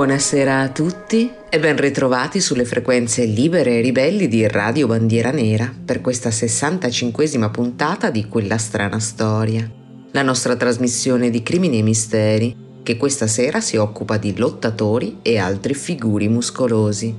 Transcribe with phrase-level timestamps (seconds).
[0.00, 5.70] Buonasera a tutti e ben ritrovati sulle frequenze libere e ribelli di Radio Bandiera Nera
[5.84, 9.70] per questa 65esima puntata di Quella strana storia,
[10.12, 15.36] la nostra trasmissione di crimini e misteri che questa sera si occupa di lottatori e
[15.36, 17.14] altri figuri muscolosi.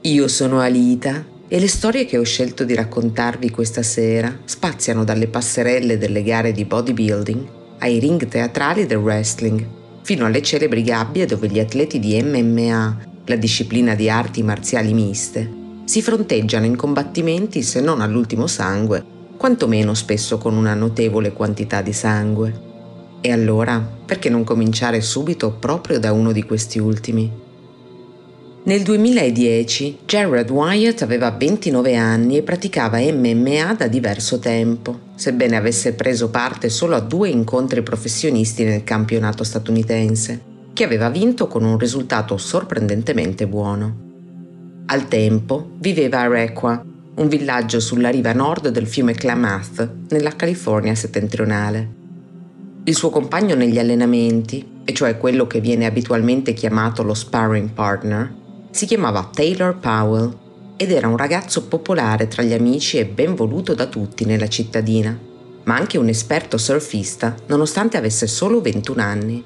[0.00, 5.26] Io sono Alita e le storie che ho scelto di raccontarvi questa sera spaziano dalle
[5.26, 7.48] passerelle delle gare di bodybuilding
[7.80, 9.75] ai ring teatrali del wrestling
[10.06, 15.50] fino alle celebri gabbie dove gli atleti di MMA, la disciplina di arti marziali miste,
[15.84, 19.04] si fronteggiano in combattimenti se non all'ultimo sangue,
[19.36, 22.60] quantomeno spesso con una notevole quantità di sangue.
[23.20, 27.28] E allora, perché non cominciare subito proprio da uno di questi ultimi?
[28.62, 35.94] Nel 2010 Jared Wyatt aveva 29 anni e praticava MMA da diverso tempo, sebbene avesse
[35.94, 40.40] preso parte solo a due incontri professionisti nel campionato statunitense,
[40.72, 44.04] che aveva vinto con un risultato sorprendentemente buono.
[44.86, 46.84] Al tempo viveva a Requa,
[47.16, 51.94] un villaggio sulla riva nord del fiume Klamath, nella California settentrionale.
[52.84, 58.32] Il suo compagno negli allenamenti, e cioè quello che viene abitualmente chiamato lo sparring partner,
[58.70, 60.44] si chiamava Taylor Powell
[60.76, 65.18] ed era un ragazzo popolare tra gli amici e ben voluto da tutti nella cittadina,
[65.64, 69.44] ma anche un esperto surfista nonostante avesse solo 21 anni.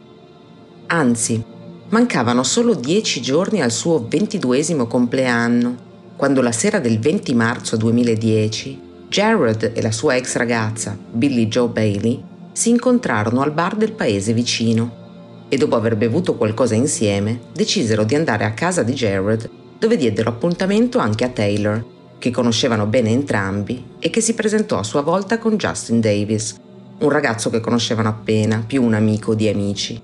[0.86, 1.42] Anzi,
[1.88, 8.88] mancavano solo 10 giorni al suo 22 compleanno, quando la sera del 20 marzo 2010
[9.10, 14.32] Jared e la sua ex ragazza, Billy Joe Bailey, si incontrarono al bar del paese
[14.32, 19.96] vicino e dopo aver bevuto qualcosa insieme decisero di andare a casa di Jared dove
[19.96, 21.84] diedero appuntamento anche a Taylor,
[22.18, 26.54] che conoscevano bene entrambi e che si presentò a sua volta con Justin Davis,
[26.98, 29.98] un ragazzo che conoscevano appena, più un amico di amici.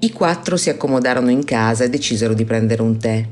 [0.00, 3.24] I quattro si accomodarono in casa e decisero di prendere un tè.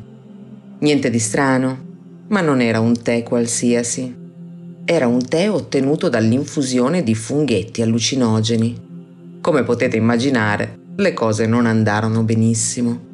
[0.78, 1.90] Niente di strano,
[2.28, 4.14] ma non era un tè qualsiasi.
[4.84, 9.38] Era un tè ottenuto dall'infusione di funghetti allucinogeni.
[9.40, 13.10] Come potete immaginare, le cose non andarono benissimo.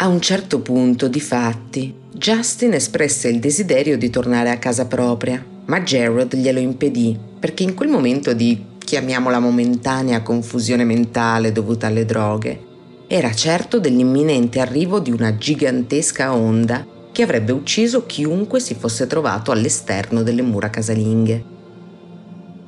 [0.00, 5.44] A un certo punto, di fatti, Justin espresse il desiderio di tornare a casa propria,
[5.64, 12.04] ma Jared glielo impedì perché in quel momento di, chiamiamola momentanea, confusione mentale dovuta alle
[12.04, 12.60] droghe,
[13.08, 19.50] era certo dell'imminente arrivo di una gigantesca onda che avrebbe ucciso chiunque si fosse trovato
[19.50, 21.44] all'esterno delle mura casalinghe.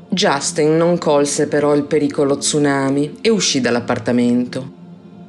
[0.08, 4.78] Justin non colse però il pericolo tsunami e uscì dall'appartamento.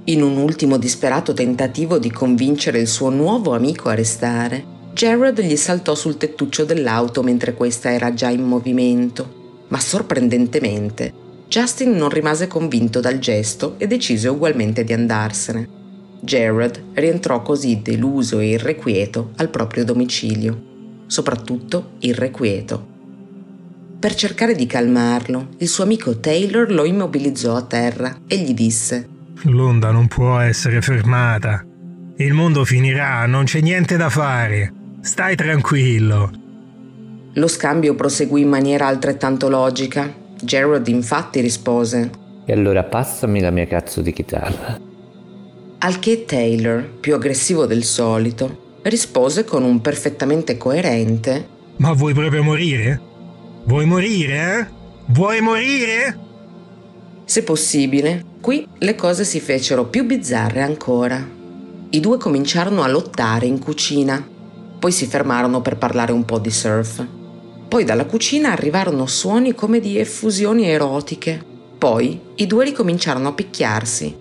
[0.05, 5.55] In un ultimo disperato tentativo di convincere il suo nuovo amico a restare, Jared gli
[5.55, 11.13] saltò sul tettuccio dell'auto mentre questa era già in movimento, ma sorprendentemente
[11.47, 15.69] Justin non rimase convinto dal gesto e decise ugualmente di andarsene.
[16.19, 22.87] Jared rientrò così deluso e irrequieto al proprio domicilio, soprattutto irrequieto.
[23.99, 29.10] Per cercare di calmarlo, il suo amico Taylor lo immobilizzò a terra e gli disse
[29.45, 31.65] L'onda non può essere fermata.
[32.17, 34.71] Il mondo finirà, non c'è niente da fare.
[35.01, 36.31] Stai tranquillo.
[37.33, 40.13] Lo scambio proseguì in maniera altrettanto logica.
[40.39, 42.09] Gerard infatti rispose
[42.45, 44.79] E allora passami la mia cazzo di chitarra.
[45.79, 51.47] Al che Taylor, più aggressivo del solito, rispose con un perfettamente coerente
[51.77, 52.99] Ma vuoi proprio morire?
[53.65, 54.67] Vuoi morire, eh?
[55.07, 56.29] Vuoi morire?
[57.25, 61.25] Se possibile, qui le cose si fecero più bizzarre ancora.
[61.89, 64.25] I due cominciarono a lottare in cucina,
[64.79, 67.05] poi si fermarono per parlare un po' di surf.
[67.67, 71.41] Poi dalla cucina arrivarono suoni come di effusioni erotiche.
[71.77, 74.15] Poi i due ricominciarono a picchiarsi.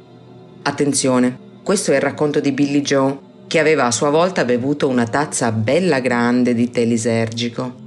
[0.62, 5.06] Attenzione, questo è il racconto di Billy Joe, che aveva a sua volta bevuto una
[5.06, 7.79] tazza bella grande di tè lisergico.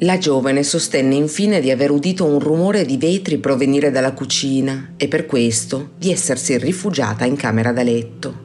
[0.00, 5.08] La giovane sostenne infine di aver udito un rumore di vetri provenire dalla cucina e
[5.08, 8.44] per questo di essersi rifugiata in camera da letto.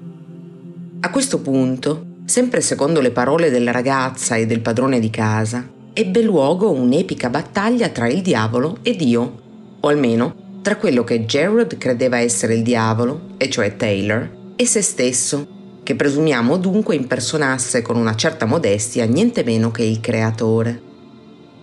[1.02, 6.22] A questo punto, sempre secondo le parole della ragazza e del padrone di casa, ebbe
[6.22, 9.40] luogo un'epica battaglia tra il diavolo e Dio,
[9.78, 14.82] o almeno tra quello che Jared credeva essere il diavolo, e cioè Taylor, e se
[14.82, 15.48] stesso,
[15.84, 20.91] che presumiamo dunque impersonasse con una certa modestia niente meno che il creatore.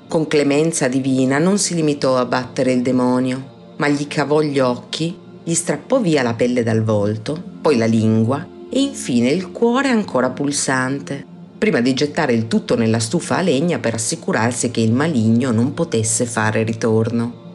[0.08, 5.14] Con clemenza divina non si limitò a battere il demonio, ma gli cavò gli occhi,
[5.44, 10.31] gli strappò via la pelle dal volto, poi la lingua e infine il cuore ancora
[10.31, 11.22] pulsante,
[11.58, 15.75] prima di gettare il tutto nella stufa a legna per assicurarsi che il maligno non
[15.75, 17.46] potesse fare ritorno.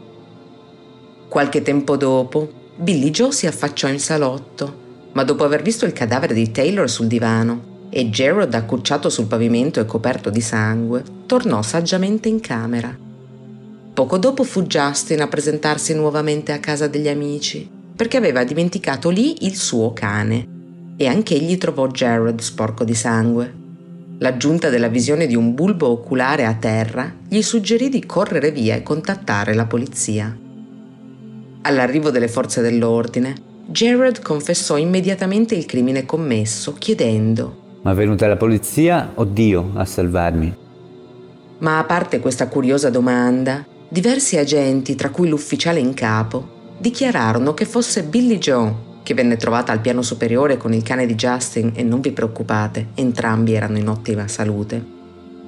[1.27, 4.81] Qualche tempo dopo, Billy Joe si affacciò in salotto,
[5.13, 9.79] ma dopo aver visto il cadavere di Taylor sul divano e Gerald accucciato sul pavimento
[9.79, 12.97] e coperto di sangue, tornò saggiamente in camera.
[13.93, 19.45] Poco dopo fu Justin a presentarsi nuovamente a casa degli amici, perché aveva dimenticato lì
[19.45, 20.47] il suo cane,
[20.97, 23.61] e anche egli trovò Jared sporco di sangue.
[24.17, 28.81] L'aggiunta della visione di un bulbo oculare a terra gli suggerì di correre via e
[28.81, 30.35] contattare la polizia.
[31.61, 33.35] All'arrivo delle forze dell'ordine,
[33.67, 39.85] Jared confessò immediatamente il crimine commesso, chiedendo Ma è venuta la polizia o Dio a
[39.85, 40.55] salvarmi?
[41.59, 47.65] Ma a parte questa curiosa domanda, diversi agenti, tra cui l'ufficiale in capo, dichiararono che
[47.65, 51.83] fosse Billy Joe che venne trovata al piano superiore con il cane di Justin e
[51.83, 54.83] non vi preoccupate, entrambi erano in ottima salute.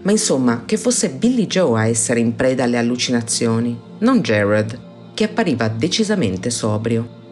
[0.02, 4.80] Ma insomma, che fosse Billy Joe a essere in preda alle allucinazioni, non Jared,
[5.14, 7.24] che appariva decisamente sobrio.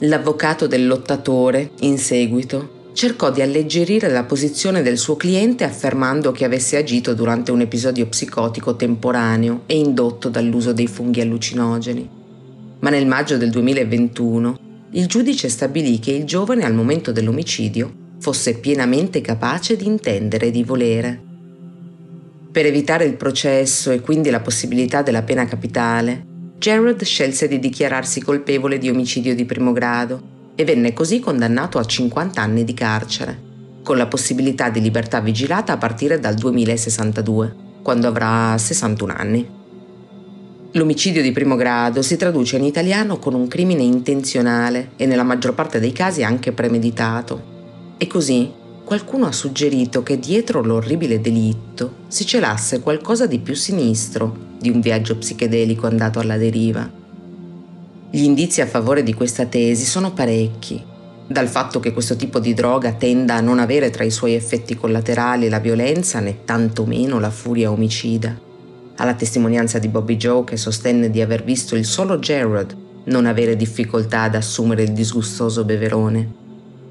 [0.00, 6.44] L'avvocato del lottatore, in seguito, cercò di alleggerire la posizione del suo cliente affermando che
[6.44, 12.10] avesse agito durante un episodio psicotico temporaneo e indotto dall'uso dei funghi allucinogeni.
[12.80, 14.58] Ma nel maggio del 2021
[14.90, 20.50] il giudice stabilì che il giovane al momento dell'omicidio fosse pienamente capace di intendere e
[20.50, 21.22] di volere.
[22.50, 26.24] Per evitare il processo e quindi la possibilità della pena capitale,
[26.58, 31.84] Jared scelse di dichiararsi colpevole di omicidio di primo grado e venne così condannato a
[31.84, 33.40] 50 anni di carcere,
[33.84, 39.48] con la possibilità di libertà vigilata a partire dal 2062, quando avrà 61 anni.
[40.72, 45.54] L'omicidio di primo grado si traduce in italiano con un crimine intenzionale e nella maggior
[45.54, 47.94] parte dei casi anche premeditato.
[47.96, 48.50] E così
[48.84, 54.80] qualcuno ha suggerito che dietro l'orribile delitto si celasse qualcosa di più sinistro di un
[54.80, 56.97] viaggio psichedelico andato alla deriva.
[58.10, 60.82] Gli indizi a favore di questa tesi sono parecchi,
[61.26, 64.74] dal fatto che questo tipo di droga tenda a non avere tra i suoi effetti
[64.74, 68.34] collaterali la violenza né tantomeno la furia omicida.
[68.96, 72.74] Alla testimonianza di Bobby Joe che sostenne di aver visto il solo Jared
[73.04, 76.32] non avere difficoltà ad assumere il disgustoso beverone,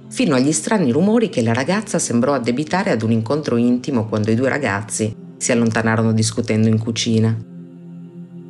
[0.09, 4.35] fino agli strani rumori che la ragazza sembrò addebitare ad un incontro intimo quando i
[4.35, 7.56] due ragazzi si allontanarono discutendo in cucina.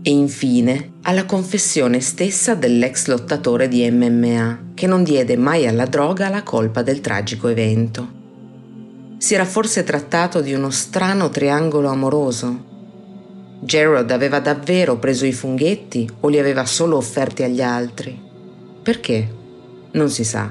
[0.08, 6.30] E infine alla confessione stessa dell'ex lottatore di MMA, che non diede mai alla droga
[6.30, 8.08] la colpa del tragico evento.
[9.18, 16.10] Si era forse trattato di uno strano triangolo amoroso, Gerald aveva davvero preso i funghetti
[16.22, 18.18] o li aveva solo offerti agli altri?
[18.82, 19.30] Perché?
[19.92, 20.50] Non si sa.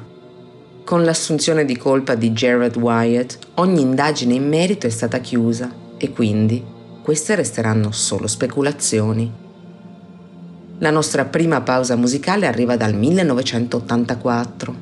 [0.85, 6.11] Con l'assunzione di colpa di Gerald Wyatt, ogni indagine in merito è stata chiusa e
[6.11, 6.63] quindi
[7.03, 9.45] queste resteranno solo speculazioni.
[10.81, 14.75] La nostra prima pausa musicale arriva dal 1984.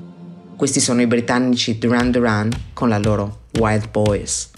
[0.57, 4.51] Questi sono i britannici Duran Duran con la loro Wild Boys.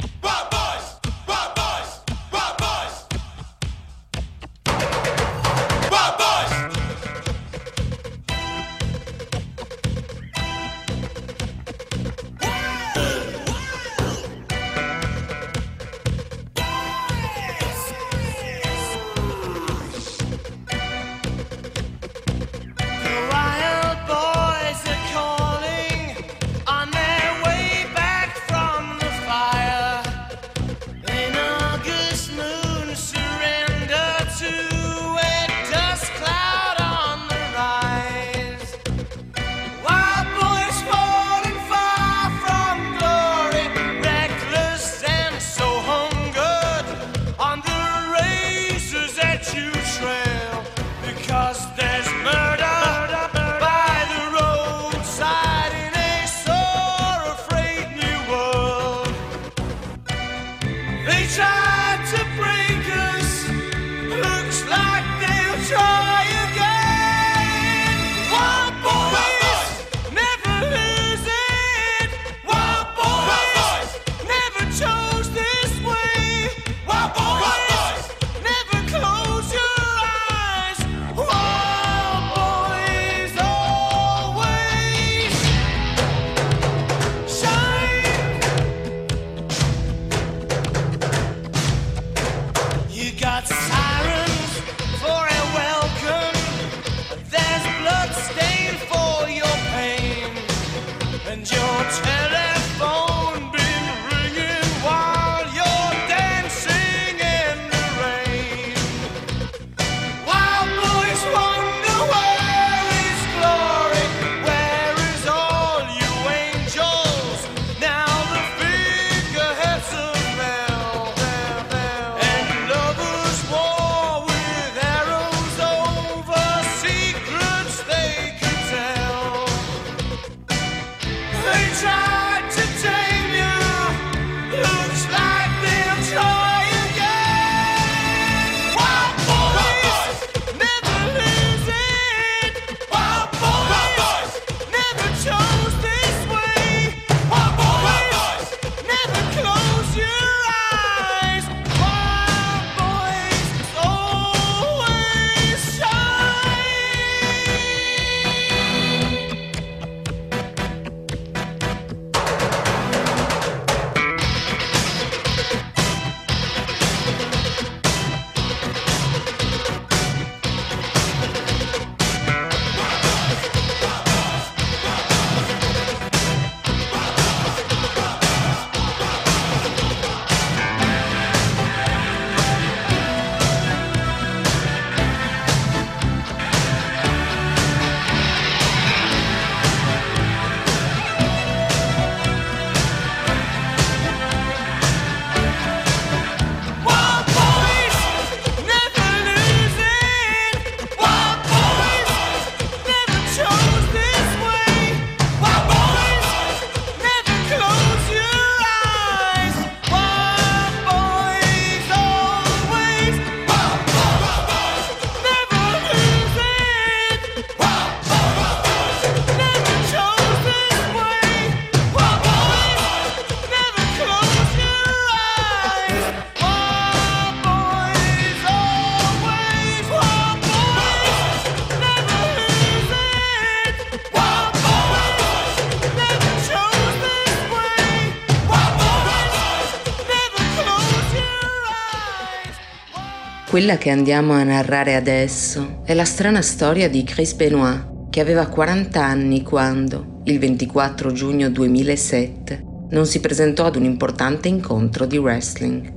[243.57, 248.49] Quella che andiamo a narrare adesso è la strana storia di Chris Benoit, che aveva
[248.49, 255.17] 40 anni quando, il 24 giugno 2007, non si presentò ad un importante incontro di
[255.17, 255.91] wrestling.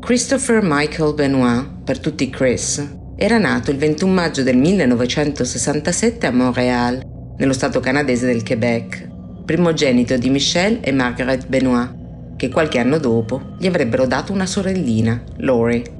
[0.00, 2.86] Christopher Michael Benoit, per tutti Chris,
[3.16, 7.00] era nato il 21 maggio del 1967 a Montréal,
[7.38, 9.08] nello stato canadese del Quebec,
[9.46, 11.96] primogenito di Michelle e Margaret Benoit,
[12.36, 15.96] che qualche anno dopo gli avrebbero dato una sorellina, Lori.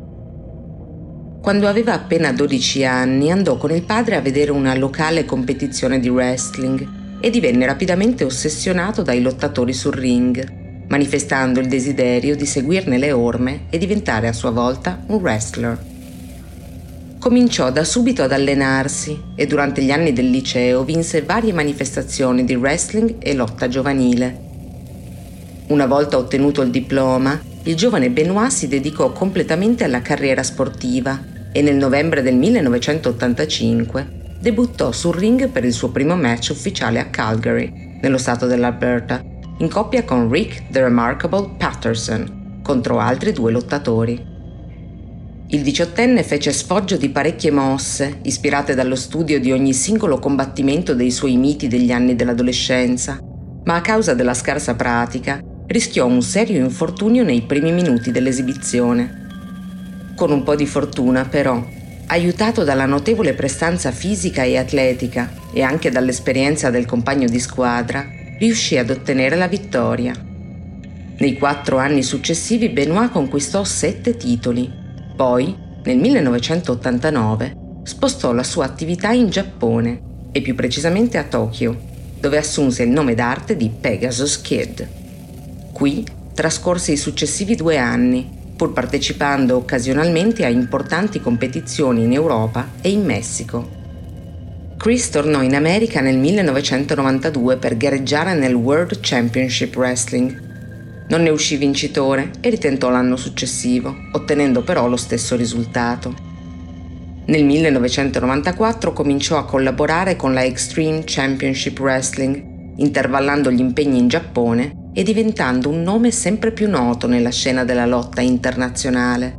[1.41, 6.11] Quando aveva appena 12 anni andò con il padre a vedere una locale competizione di
[6.11, 13.13] wrestling e divenne rapidamente ossessionato dai lottatori sul ring, manifestando il desiderio di seguirne le
[13.13, 15.79] orme e diventare a sua volta un wrestler.
[17.19, 22.55] Cominciò da subito ad allenarsi e durante gli anni del liceo vinse varie manifestazioni di
[22.55, 24.49] wrestling e lotta giovanile.
[25.69, 31.61] Una volta ottenuto il diploma, il giovane Benoit si dedicò completamente alla carriera sportiva e
[31.61, 37.99] nel novembre del 1985 debuttò sul ring per il suo primo match ufficiale a Calgary,
[38.01, 39.23] nello stato dell'Alberta,
[39.59, 44.29] in coppia con Rick The Remarkable Patterson, contro altri due lottatori.
[45.49, 51.11] Il diciottenne fece sfoggio di parecchie mosse, ispirate dallo studio di ogni singolo combattimento dei
[51.11, 53.19] suoi miti degli anni dell'adolescenza,
[53.65, 59.29] ma a causa della scarsa pratica rischiò un serio infortunio nei primi minuti dell'esibizione.
[60.17, 61.65] Con un po' di fortuna, però,
[62.07, 68.05] aiutato dalla notevole prestanza fisica e atletica e anche dall'esperienza del compagno di squadra,
[68.41, 70.13] riuscì ad ottenere la vittoria.
[71.19, 74.69] Nei quattro anni successivi Benoit conquistò sette titoli.
[75.15, 77.53] Poi, nel 1989,
[77.85, 80.01] spostò la sua attività in Giappone
[80.33, 81.79] e più precisamente a Tokyo,
[82.19, 84.99] dove assunse il nome d'arte di Pegasus Kid.
[85.81, 92.91] Qui trascorse i successivi due anni, pur partecipando occasionalmente a importanti competizioni in Europa e
[92.91, 93.67] in Messico.
[94.77, 101.07] Chris tornò in America nel 1992 per gareggiare nel World Championship Wrestling.
[101.09, 106.15] Non ne uscì vincitore e ritentò l'anno successivo, ottenendo però lo stesso risultato.
[107.25, 114.80] Nel 1994 cominciò a collaborare con la Extreme Championship Wrestling, intervallando gli impegni in Giappone
[114.93, 119.37] e diventando un nome sempre più noto nella scena della lotta internazionale.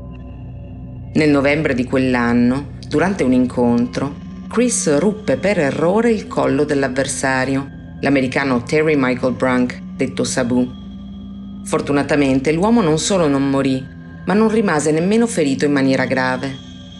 [1.14, 4.16] Nel novembre di quell'anno, durante un incontro,
[4.48, 7.68] Chris ruppe per errore il collo dell'avversario,
[8.02, 10.68] l'americano Terry Michael Brunk, detto Sabu.
[11.64, 13.86] Fortunatamente l'uomo non solo non morì,
[14.26, 16.52] ma non rimase nemmeno ferito in maniera grave.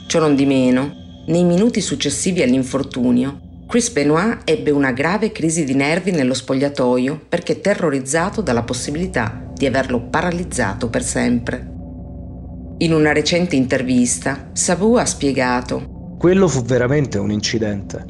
[0.08, 5.74] Ciò non di meno, nei minuti successivi all'infortunio, Chris Benoit ebbe una grave crisi di
[5.74, 11.72] nervi nello spogliatoio perché terrorizzato dalla possibilità di averlo paralizzato per sempre.
[12.80, 18.04] In una recente intervista, Sabu ha spiegato Quello fu veramente un incidente.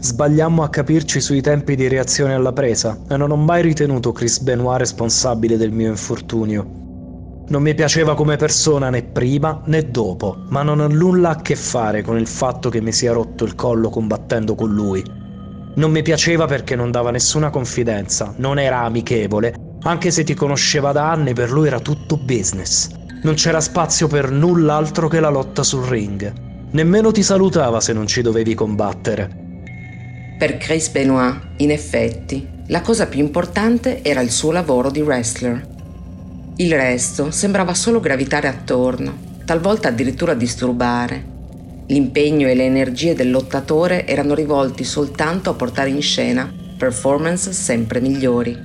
[0.00, 4.38] Sbagliammo a capirci sui tempi di reazione alla presa e non ho mai ritenuto Chris
[4.40, 6.85] Benoit responsabile del mio infortunio.
[7.48, 11.54] Non mi piaceva come persona né prima né dopo, ma non ha nulla a che
[11.54, 15.00] fare con il fatto che mi sia rotto il collo combattendo con lui.
[15.76, 20.90] Non mi piaceva perché non dava nessuna confidenza, non era amichevole, anche se ti conosceva
[20.90, 22.88] da anni per lui era tutto business.
[23.22, 26.32] Non c'era spazio per null'altro che la lotta sul ring.
[26.72, 29.30] Nemmeno ti salutava se non ci dovevi combattere.
[30.36, 35.74] Per Chris Benoit, in effetti, la cosa più importante era il suo lavoro di wrestler
[36.58, 41.34] il resto sembrava solo gravitare attorno, talvolta addirittura disturbare.
[41.88, 48.00] L'impegno e le energie del lottatore erano rivolti soltanto a portare in scena performance sempre
[48.00, 48.56] migliori.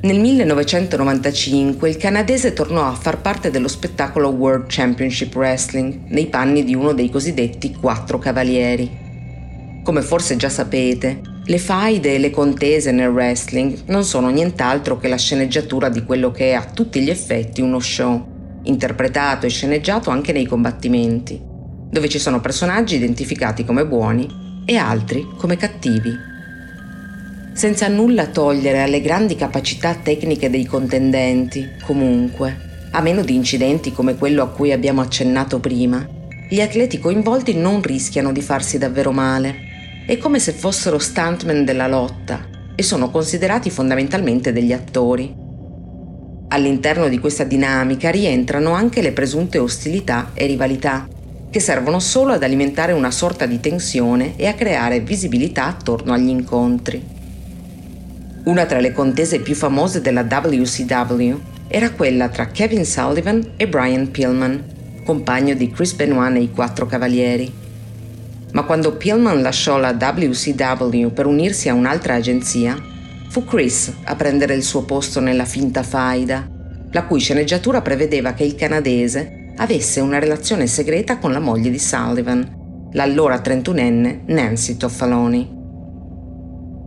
[0.00, 6.62] Nel 1995 il canadese tornò a far parte dello spettacolo World Championship Wrestling nei panni
[6.62, 9.80] di uno dei cosiddetti quattro cavalieri.
[9.82, 15.08] Come forse già sapete, le faide e le contese nel wrestling non sono nient'altro che
[15.08, 20.10] la sceneggiatura di quello che è a tutti gli effetti uno show, interpretato e sceneggiato
[20.10, 21.40] anche nei combattimenti,
[21.90, 24.28] dove ci sono personaggi identificati come buoni
[24.66, 26.12] e altri come cattivi.
[27.54, 34.16] Senza nulla togliere alle grandi capacità tecniche dei contendenti, comunque, a meno di incidenti come
[34.16, 36.06] quello a cui abbiamo accennato prima,
[36.50, 39.67] gli atleti coinvolti non rischiano di farsi davvero male
[40.08, 42.42] è come se fossero stuntman della lotta
[42.74, 45.34] e sono considerati fondamentalmente degli attori.
[46.48, 51.06] All'interno di questa dinamica rientrano anche le presunte ostilità e rivalità,
[51.50, 56.30] che servono solo ad alimentare una sorta di tensione e a creare visibilità attorno agli
[56.30, 57.04] incontri.
[58.44, 64.10] Una tra le contese più famose della WCW era quella tra Kevin Sullivan e Brian
[64.10, 67.66] Pillman, compagno di Chris Benoit nei Quattro Cavalieri.
[68.52, 72.76] Ma quando Pillman lasciò la WCW per unirsi a un'altra agenzia,
[73.28, 76.48] fu Chris a prendere il suo posto nella finta faida,
[76.90, 81.78] la cui sceneggiatura prevedeva che il canadese avesse una relazione segreta con la moglie di
[81.78, 85.56] Sullivan, l'allora 31enne Nancy Toffaloni.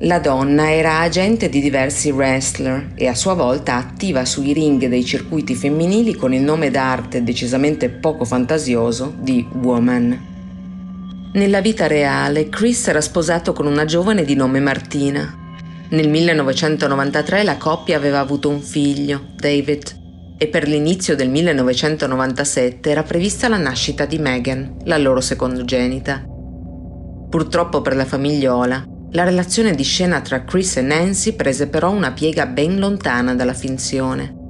[0.04, 5.06] La donna era agente di diversi wrestler e a sua volta attiva sui ring dei
[5.06, 10.31] circuiti femminili con il nome d'arte decisamente poco fantasioso di Woman.
[11.34, 15.34] Nella vita reale, Chris era sposato con una giovane di nome Martina.
[15.92, 23.04] Nel 1993 la coppia aveva avuto un figlio, David, e per l'inizio del 1997 era
[23.04, 26.22] prevista la nascita di Megan, la loro secondogenita.
[27.30, 32.12] Purtroppo per la famigliola, la relazione di scena tra Chris e Nancy prese però una
[32.12, 34.41] piega ben lontana dalla finzione.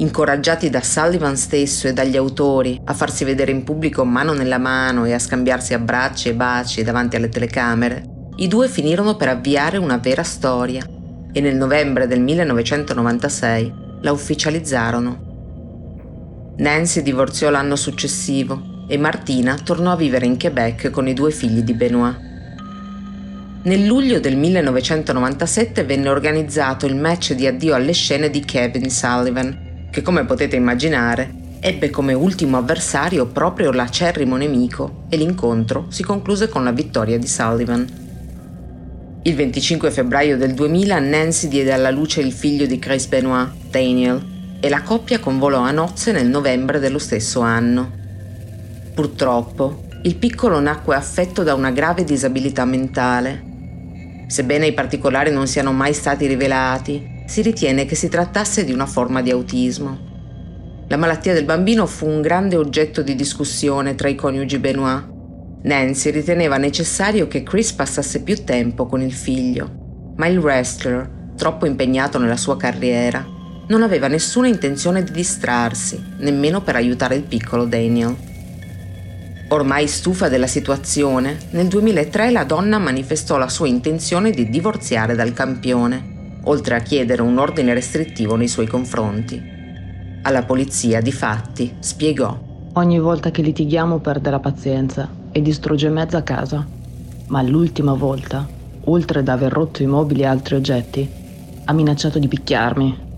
[0.00, 5.04] Incoraggiati da Sullivan stesso e dagli autori a farsi vedere in pubblico mano nella mano
[5.04, 8.04] e a scambiarsi abbracci e baci davanti alle telecamere,
[8.36, 10.82] i due finirono per avviare una vera storia
[11.30, 15.28] e nel novembre del 1996 la ufficializzarono.
[16.56, 21.60] Nancy divorziò l'anno successivo e Martina tornò a vivere in Quebec con i due figli
[21.60, 22.16] di Benoit.
[23.64, 29.68] Nel luglio del 1997 venne organizzato il match di addio alle scene di Kevin Sullivan,
[29.90, 36.48] che come potete immaginare ebbe come ultimo avversario proprio l'acerrimo nemico e l'incontro si concluse
[36.48, 37.86] con la vittoria di Sullivan.
[39.22, 44.58] Il 25 febbraio del 2000 Nancy diede alla luce il figlio di Chris Benoit, Daniel,
[44.60, 47.90] e la coppia convolò a nozze nel novembre dello stesso anno.
[48.94, 53.48] Purtroppo, il piccolo nacque affetto da una grave disabilità mentale
[54.30, 58.86] Sebbene i particolari non siano mai stati rivelati, si ritiene che si trattasse di una
[58.86, 60.08] forma di autismo.
[60.88, 65.06] La malattia del bambino fu un grande oggetto di discussione tra i coniugi Benoit.
[65.62, 71.66] Nancy riteneva necessario che Chris passasse più tempo con il figlio, ma il wrestler, troppo
[71.66, 73.24] impegnato nella sua carriera,
[73.68, 78.16] non aveva nessuna intenzione di distrarsi, nemmeno per aiutare il piccolo Daniel.
[79.50, 85.32] Ormai stufa della situazione, nel 2003 la donna manifestò la sua intenzione di divorziare dal
[85.32, 89.58] campione, oltre a chiedere un ordine restrittivo nei suoi confronti.
[90.22, 92.38] Alla polizia, di fatti, spiegò.
[92.74, 96.66] Ogni volta che litighiamo perde la pazienza e distrugge mezza casa.
[97.28, 98.46] Ma l'ultima volta,
[98.84, 101.08] oltre ad aver rotto i mobili e altri oggetti,
[101.64, 103.08] ha minacciato di picchiarmi.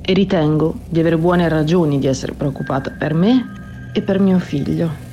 [0.00, 5.03] E ritengo di avere buone ragioni di essere preoccupata per me e per mio figlio.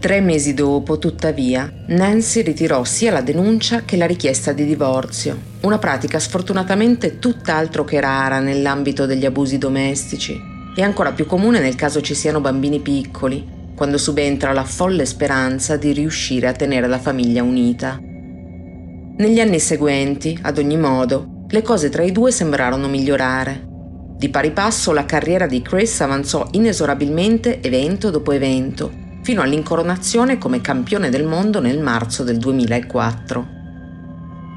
[0.00, 5.76] Tre mesi dopo, tuttavia, Nancy ritirò sia la denuncia che la richiesta di divorzio, una
[5.76, 10.40] pratica sfortunatamente tutt'altro che rara nell'ambito degli abusi domestici
[10.74, 15.76] e ancora più comune nel caso ci siano bambini piccoli, quando subentra la folle speranza
[15.76, 18.00] di riuscire a tenere la famiglia unita.
[18.00, 23.68] Negli anni seguenti, ad ogni modo, le cose tra i due sembrarono migliorare.
[24.16, 28.99] Di pari passo la carriera di Chris avanzò inesorabilmente evento dopo evento
[29.30, 33.48] fino all'incoronazione come campione del mondo nel marzo del 2004.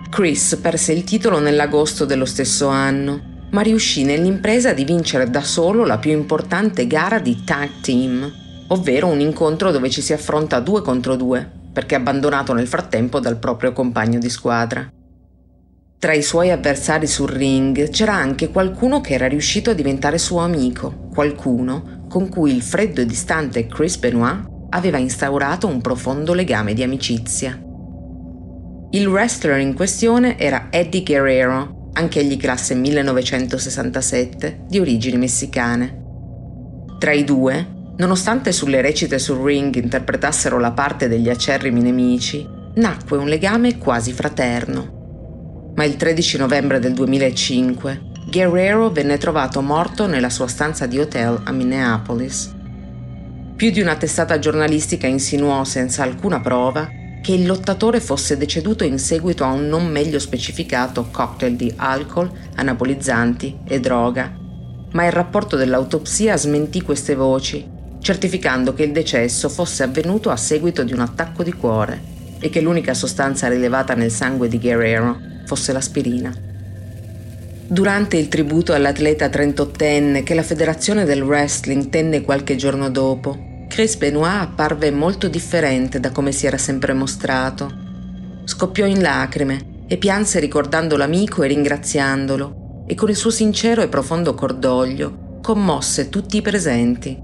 [0.09, 5.85] Chris perse il titolo nell'agosto dello stesso anno, ma riuscì nell'impresa di vincere da solo
[5.85, 8.33] la più importante gara di tag team,
[8.69, 13.37] ovvero un incontro dove ci si affronta due contro due, perché abbandonato nel frattempo dal
[13.37, 14.91] proprio compagno di squadra.
[15.99, 20.39] Tra i suoi avversari sul ring c'era anche qualcuno che era riuscito a diventare suo
[20.39, 26.73] amico, qualcuno con cui il freddo e distante Chris Benoit aveva instaurato un profondo legame
[26.73, 27.59] di amicizia.
[28.91, 36.01] Il wrestler in questione era Eddie Guerrero, anch'egli classe 1967, di origini messicane.
[36.99, 43.17] Tra i due, nonostante sulle recite sul ring interpretassero la parte degli acerrimi nemici, nacque
[43.17, 45.71] un legame quasi fraterno.
[45.75, 51.41] Ma il 13 novembre del 2005 Guerrero venne trovato morto nella sua stanza di hotel
[51.43, 52.61] a Minneapolis.
[53.55, 56.89] Più di una testata giornalistica insinuò senza alcuna prova
[57.21, 62.29] che il lottatore fosse deceduto in seguito a un non meglio specificato cocktail di alcol,
[62.55, 64.35] anabolizzanti e droga.
[64.91, 67.65] Ma il rapporto dell'autopsia smentì queste voci,
[67.99, 72.01] certificando che il decesso fosse avvenuto a seguito di un attacco di cuore
[72.39, 76.52] e che l'unica sostanza rilevata nel sangue di Guerrero fosse l'aspirina.
[77.67, 83.95] Durante il tributo all'atleta 38enne che la federazione del wrestling tenne qualche giorno dopo, Chris
[83.95, 87.71] Benoit apparve molto differente da come si era sempre mostrato.
[88.43, 93.87] Scoppiò in lacrime e pianse ricordando l'amico e ringraziandolo, e con il suo sincero e
[93.87, 97.17] profondo cordoglio commosse tutti i presenti.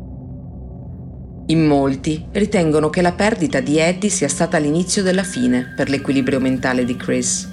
[1.48, 6.40] In molti ritengono che la perdita di Eddie sia stata l'inizio della fine per l'equilibrio
[6.40, 7.50] mentale di Chris.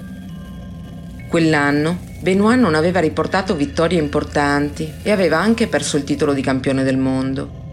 [1.29, 6.83] Quell'anno Benoit non aveva riportato vittorie importanti e aveva anche perso il titolo di campione
[6.83, 7.65] del mondo.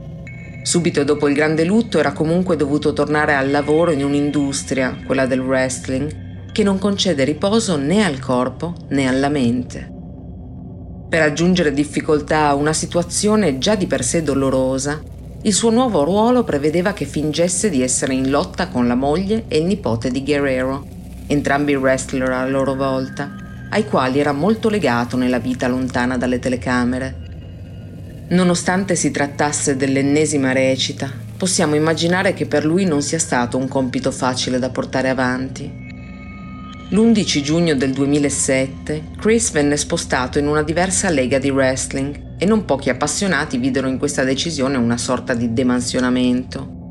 [0.62, 5.40] Subito dopo il grande lutto era comunque dovuto tornare al lavoro in un'industria, quella del
[5.40, 9.90] wrestling, che non concede riposo né al corpo né alla mente.
[11.08, 15.02] Per aggiungere difficoltà a una situazione già di per sé dolorosa,
[15.42, 19.58] il suo nuovo ruolo prevedeva che fingesse di essere in lotta con la moglie e
[19.58, 20.86] il nipote di Guerrero,
[21.26, 23.43] entrambi wrestler a loro volta,
[23.74, 27.24] ai quali era molto legato nella vita lontana dalle telecamere
[28.26, 34.10] Nonostante si trattasse dell'ennesima recita, possiamo immaginare che per lui non sia stato un compito
[34.10, 35.70] facile da portare avanti.
[36.88, 42.64] L'11 giugno del 2007 Chris venne spostato in una diversa lega di wrestling e non
[42.64, 46.82] pochi appassionati videro in questa decisione una sorta di demansionamento.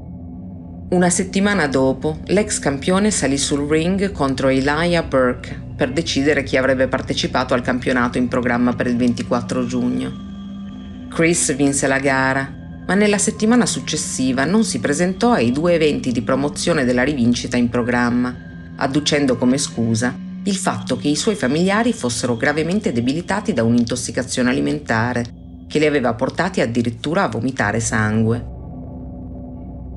[0.92, 6.88] Una settimana dopo, l'ex campione salì sul ring contro Elijah Burke per decidere chi avrebbe
[6.88, 11.08] partecipato al campionato in programma per il 24 giugno.
[11.10, 12.50] Chris vinse la gara,
[12.88, 17.68] ma nella settimana successiva non si presentò ai due eventi di promozione della rivincita in
[17.68, 18.34] programma,
[18.78, 25.26] adducendo come scusa il fatto che i suoi familiari fossero gravemente debilitati da un'intossicazione alimentare
[25.68, 28.53] che li aveva portati addirittura a vomitare sangue.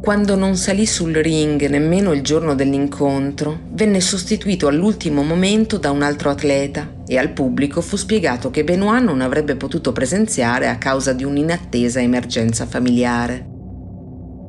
[0.00, 6.02] Quando non salì sul ring nemmeno il giorno dell'incontro, venne sostituito all'ultimo momento da un
[6.02, 11.12] altro atleta e al pubblico fu spiegato che Benoit non avrebbe potuto presenziare a causa
[11.12, 13.48] di un'inattesa emergenza familiare.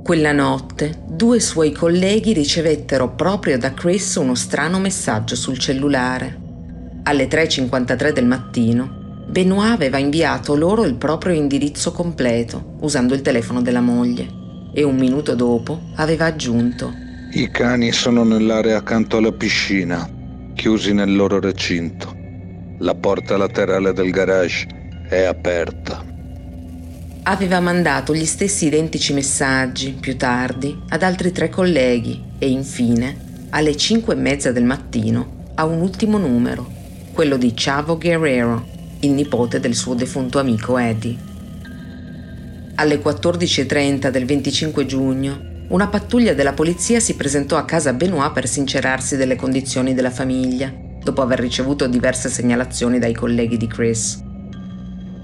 [0.03, 6.39] Quella notte due suoi colleghi ricevettero proprio da Chris uno strano messaggio sul cellulare.
[7.03, 13.61] Alle 3.53 del mattino, Benoit aveva inviato loro il proprio indirizzo completo usando il telefono
[13.61, 14.45] della moglie
[14.77, 16.93] e un minuto dopo aveva aggiunto
[17.31, 20.07] I cani sono nell'area accanto alla piscina,
[20.53, 22.15] chiusi nel loro recinto.
[22.77, 24.67] La porta laterale del garage
[25.09, 26.05] è aperta.
[27.23, 33.75] Aveva mandato gli stessi identici messaggi più tardi ad altri tre colleghi e infine, alle
[33.75, 36.71] cinque e mezza del mattino, a un ultimo numero,
[37.13, 38.63] quello di Chavo Guerrero,
[38.99, 41.36] il nipote del suo defunto amico Eddie.
[42.79, 48.47] Alle 14.30 del 25 giugno, una pattuglia della polizia si presentò a casa Benoit per
[48.47, 54.23] sincerarsi delle condizioni della famiglia, dopo aver ricevuto diverse segnalazioni dai colleghi di Chris.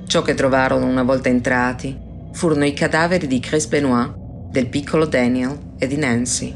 [0.08, 1.96] Ciò che trovarono una volta entrati
[2.32, 4.16] furono i cadaveri di Chris Benoit,
[4.50, 6.56] del piccolo Daniel e di Nancy.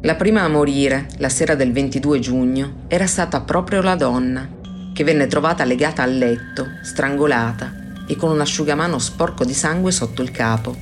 [0.00, 4.48] La prima a morire, la sera del 22 giugno, era stata proprio la donna,
[4.94, 10.22] che venne trovata legata al letto, strangolata e con un asciugamano sporco di sangue sotto
[10.22, 10.76] il capo.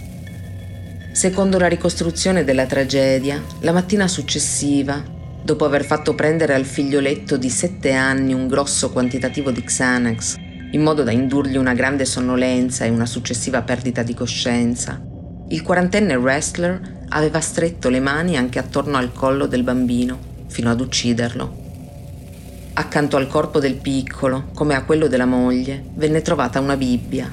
[1.13, 5.03] Secondo la ricostruzione della tragedia, la mattina successiva,
[5.43, 10.37] dopo aver fatto prendere al figlioletto di sette anni un grosso quantitativo di Xanax,
[10.73, 15.01] in modo da indurgli una grande sonnolenza e una successiva perdita di coscienza,
[15.49, 20.81] il quarantenne wrestler aveva stretto le mani anche attorno al collo del bambino, fino ad
[20.81, 21.62] ucciderlo.
[22.75, 27.31] Accanto al corpo del piccolo, come a quello della moglie, venne trovata una Bibbia.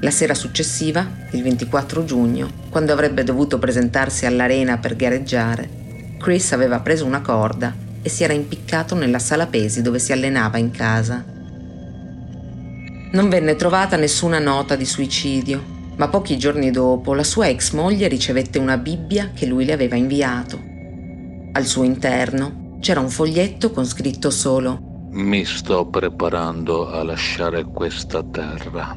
[0.00, 5.66] La sera successiva, il 24 giugno, quando avrebbe dovuto presentarsi all'arena per gareggiare,
[6.18, 10.58] Chris aveva preso una corda e si era impiccato nella sala pesi dove si allenava
[10.58, 11.24] in casa.
[13.12, 15.64] Non venne trovata nessuna nota di suicidio,
[15.96, 19.96] ma pochi giorni dopo la sua ex moglie ricevette una Bibbia che lui le aveva
[19.96, 20.60] inviato.
[21.52, 28.24] Al suo interno c'era un foglietto con scritto solo Mi sto preparando a lasciare questa
[28.24, 28.96] terra.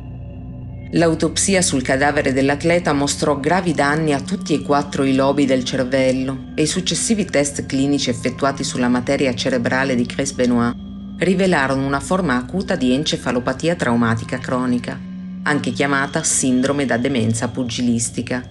[0.94, 6.54] L'autopsia sul cadavere dell'atleta mostrò gravi danni a tutti e quattro i lobi del cervello
[6.56, 10.76] e i successivi test clinici effettuati sulla materia cerebrale di Chris Benoit
[11.20, 15.00] rivelarono una forma acuta di encefalopatia traumatica cronica,
[15.44, 18.42] anche chiamata sindrome da demenza pugilistica.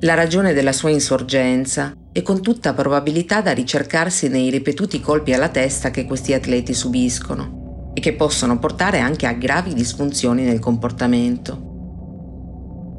[0.00, 5.48] La ragione della sua insorgenza e con tutta probabilità da ricercarsi nei ripetuti colpi alla
[5.48, 11.72] testa che questi atleti subiscono e che possono portare anche a gravi disfunzioni nel comportamento.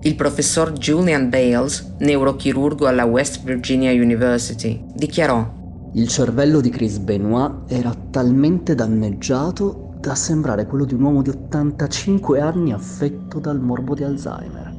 [0.02, 5.50] Il professor Julian Bales, neurochirurgo alla West Virginia University, dichiarò
[5.94, 11.30] Il cervello di Chris Benoit era talmente danneggiato da sembrare quello di un uomo di
[11.30, 14.75] 85 anni affetto dal morbo di Alzheimer.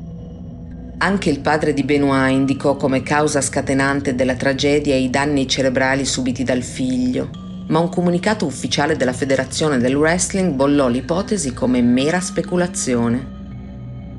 [0.99, 6.43] Anche il padre di Benoit indicò come causa scatenante della tragedia i danni cerebrali subiti
[6.43, 7.29] dal figlio,
[7.67, 13.35] ma un comunicato ufficiale della Federazione del Wrestling bollò l'ipotesi come mera speculazione.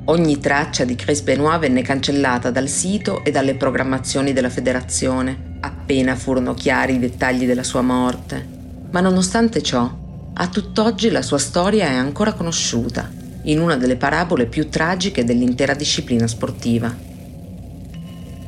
[0.04, 6.14] Ogni traccia di Chris Benoit venne cancellata dal sito e dalle programmazioni della federazione, appena
[6.14, 8.46] furono chiari i dettagli della sua morte.
[8.92, 9.90] Ma nonostante ciò,
[10.32, 13.10] a tutt'oggi la sua storia è ancora conosciuta,
[13.48, 16.94] in una delle parabole più tragiche dell'intera disciplina sportiva.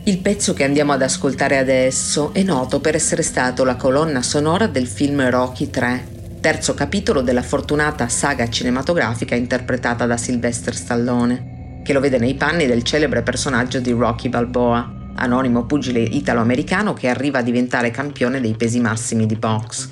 [0.04, 4.66] Il pezzo che andiamo ad ascoltare adesso è noto per essere stato la colonna sonora
[4.66, 11.92] del film Rocky 3, terzo capitolo della fortunata saga cinematografica interpretata da Sylvester Stallone, che
[11.92, 17.38] lo vede nei panni del celebre personaggio di Rocky Balboa, anonimo pugile italo-americano che arriva
[17.38, 19.88] a diventare campione dei pesi massimi di box.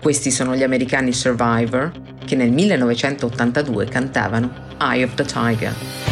[0.00, 1.92] Questi sono gli americani Survivor,
[2.24, 6.11] che nel 1982 cantavano Eye of the Tiger.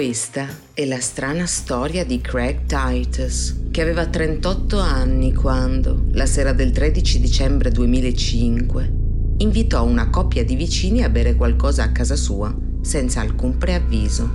[0.00, 6.54] Questa è la strana storia di Craig Titus, che aveva 38 anni quando, la sera
[6.54, 8.92] del 13 dicembre 2005,
[9.36, 14.30] invitò una coppia di vicini a bere qualcosa a casa sua senza alcun preavviso.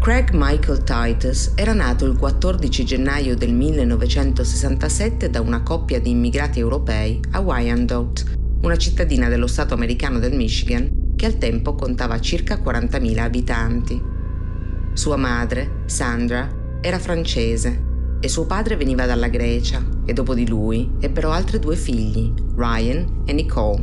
[0.00, 6.60] Craig Michael Titus era nato il 14 gennaio del 1967 da una coppia di immigrati
[6.60, 8.22] europei a Wyandotte,
[8.60, 10.93] una cittadina dello stato americano del Michigan
[11.24, 14.02] che al tempo contava circa 40.000 abitanti.
[14.92, 16.46] Sua madre, Sandra,
[16.82, 21.76] era francese e suo padre veniva dalla Grecia e dopo di lui ebbero altri due
[21.76, 23.82] figli, Ryan e Nicole.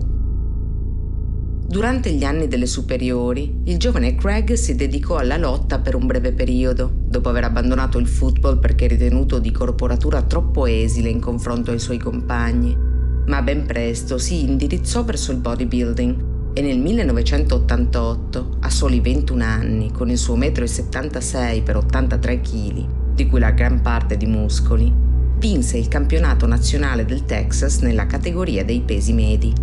[1.66, 6.34] Durante gli anni delle superiori, il giovane Craig si dedicò alla lotta per un breve
[6.34, 11.80] periodo, dopo aver abbandonato il football perché ritenuto di corporatura troppo esile in confronto ai
[11.80, 12.78] suoi compagni,
[13.26, 19.92] ma ben presto si indirizzò verso il bodybuilding e nel 1988, a soli 21 anni,
[19.92, 24.92] con il suo 1,76 m per 83 kg, di cui la gran parte di muscoli,
[25.38, 29.54] vinse il campionato nazionale del Texas nella categoria dei pesi medi.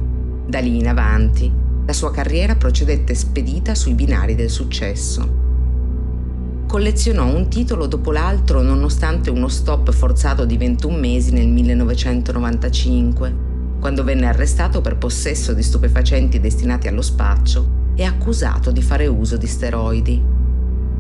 [0.47, 1.53] Da lì in avanti
[1.85, 5.37] la sua carriera procedette spedita sui binari del successo.
[6.67, 13.48] Collezionò un titolo dopo l'altro nonostante uno stop forzato di 21 mesi nel 1995,
[13.81, 19.37] quando venne arrestato per possesso di stupefacenti destinati allo spaccio e accusato di fare uso
[19.37, 20.23] di steroidi.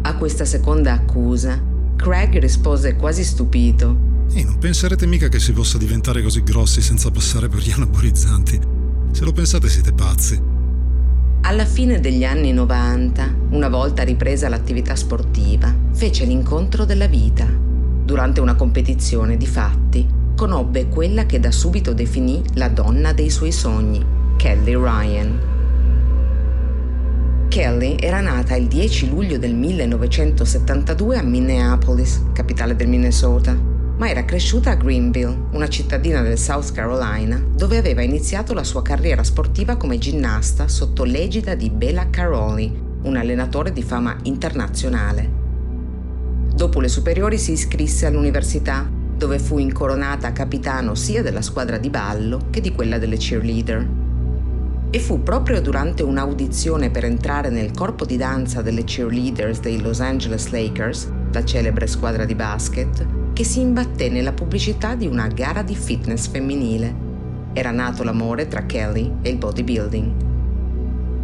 [0.02, 1.60] A questa seconda accusa,
[1.96, 4.06] Craig rispose quasi stupito.
[4.32, 8.60] Ehi, non penserete mica che si possa diventare così grossi senza passare per gli anabolizzanti?
[9.12, 10.40] Se lo pensate siete pazzi.
[11.42, 17.46] Alla fine degli anni 90, una volta ripresa l'attività sportiva, fece l'incontro della vita.
[17.46, 20.06] Durante una competizione di fatti,
[20.38, 24.06] conobbe quella che da subito definì la donna dei suoi sogni,
[24.36, 25.40] Kelly Ryan.
[27.48, 34.24] Kelly era nata il 10 luglio del 1972 a Minneapolis, capitale del Minnesota ma era
[34.24, 39.76] cresciuta a Greenville, una cittadina del South Carolina, dove aveva iniziato la sua carriera sportiva
[39.76, 45.28] come ginnasta sotto l'egida di Bela Caroli, un allenatore di fama internazionale.
[46.54, 48.88] Dopo le superiori si iscrisse all'università,
[49.18, 53.88] dove fu incoronata capitano sia della squadra di ballo che di quella delle cheerleader.
[54.90, 60.00] E fu proprio durante un'audizione per entrare nel corpo di danza delle cheerleaders dei Los
[60.00, 65.62] Angeles Lakers, la celebre squadra di basket, che si imbatté nella pubblicità di una gara
[65.62, 67.06] di fitness femminile.
[67.52, 70.26] Era nato l'amore tra Kelly e il bodybuilding.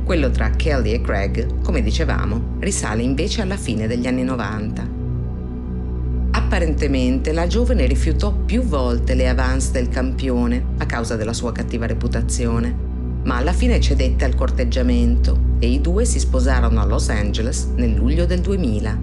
[0.04, 5.03] Quello tra Kelly e Craig, come dicevamo, risale invece alla fine degli anni 90.
[6.54, 11.84] Apparentemente la giovane rifiutò più volte le avance del campione a causa della sua cattiva
[11.84, 12.72] reputazione,
[13.24, 17.94] ma alla fine cedette al corteggiamento e i due si sposarono a Los Angeles nel
[17.94, 18.98] luglio del 2000.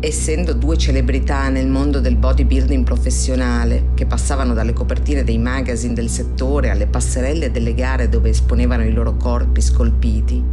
[0.00, 6.10] Essendo due celebrità nel mondo del bodybuilding professionale, che passavano dalle copertine dei magazine del
[6.10, 10.44] settore alle passerelle delle gare dove esponevano i loro corpi scolpiti,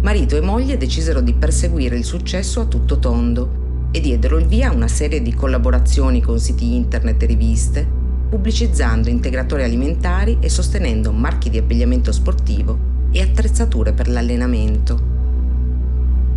[0.00, 3.60] marito e moglie decisero di perseguire il successo a tutto tondo
[3.92, 7.86] e diedero il via a una serie di collaborazioni con siti internet e riviste,
[8.30, 15.10] pubblicizzando integratori alimentari e sostenendo marchi di abbigliamento sportivo e attrezzature per l'allenamento.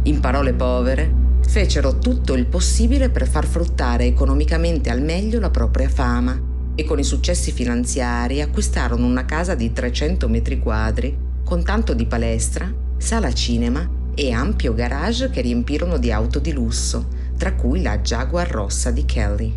[0.03, 5.87] In parole povere, fecero tutto il possibile per far fruttare economicamente al meglio la propria
[5.87, 6.37] fama
[6.75, 12.05] e con i successi finanziari acquistarono una casa di 300 metri quadri con tanto di
[12.05, 17.99] palestra, sala cinema e ampio garage che riempirono di auto di lusso, tra cui la
[17.99, 19.53] Jaguar rossa di Kelly.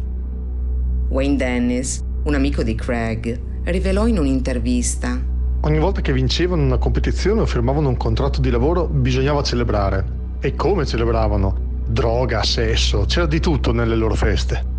[1.08, 7.40] Wayne Dennis, un amico di Craig, rivelò in un'intervista Ogni volta che vincevano una competizione
[7.40, 10.04] o firmavano un contratto di lavoro bisognava celebrare.
[10.40, 11.66] E come celebravano?
[11.88, 14.76] droga, sesso, c'era di tutto nelle loro feste.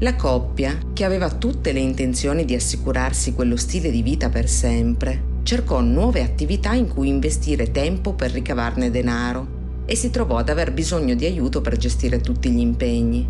[0.00, 5.36] La coppia, che aveva tutte le intenzioni di assicurarsi quello stile di vita per sempre,
[5.42, 9.56] cercò nuove attività in cui investire tempo per ricavarne denaro
[9.90, 13.26] e si trovò ad aver bisogno di aiuto per gestire tutti gli impegni.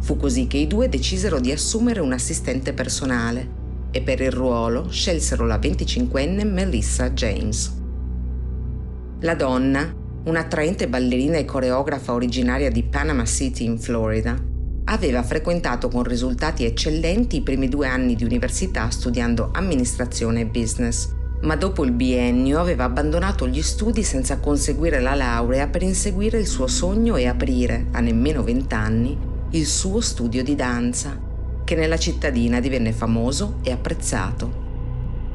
[0.00, 3.46] Fu così che i due decisero di assumere un assistente personale
[3.90, 7.76] e per il ruolo scelsero la 25enne Melissa James.
[9.20, 9.94] La donna,
[10.24, 14.34] un'attraente ballerina e coreografa originaria di Panama City in Florida,
[14.84, 21.14] aveva frequentato con risultati eccellenti i primi due anni di università studiando amministrazione e business,
[21.40, 26.46] ma dopo il biennio aveva abbandonato gli studi senza conseguire la laurea per inseguire il
[26.46, 29.16] suo sogno e aprire, a nemmeno vent'anni,
[29.50, 31.16] il suo studio di danza,
[31.64, 34.66] che nella cittadina divenne famoso e apprezzato.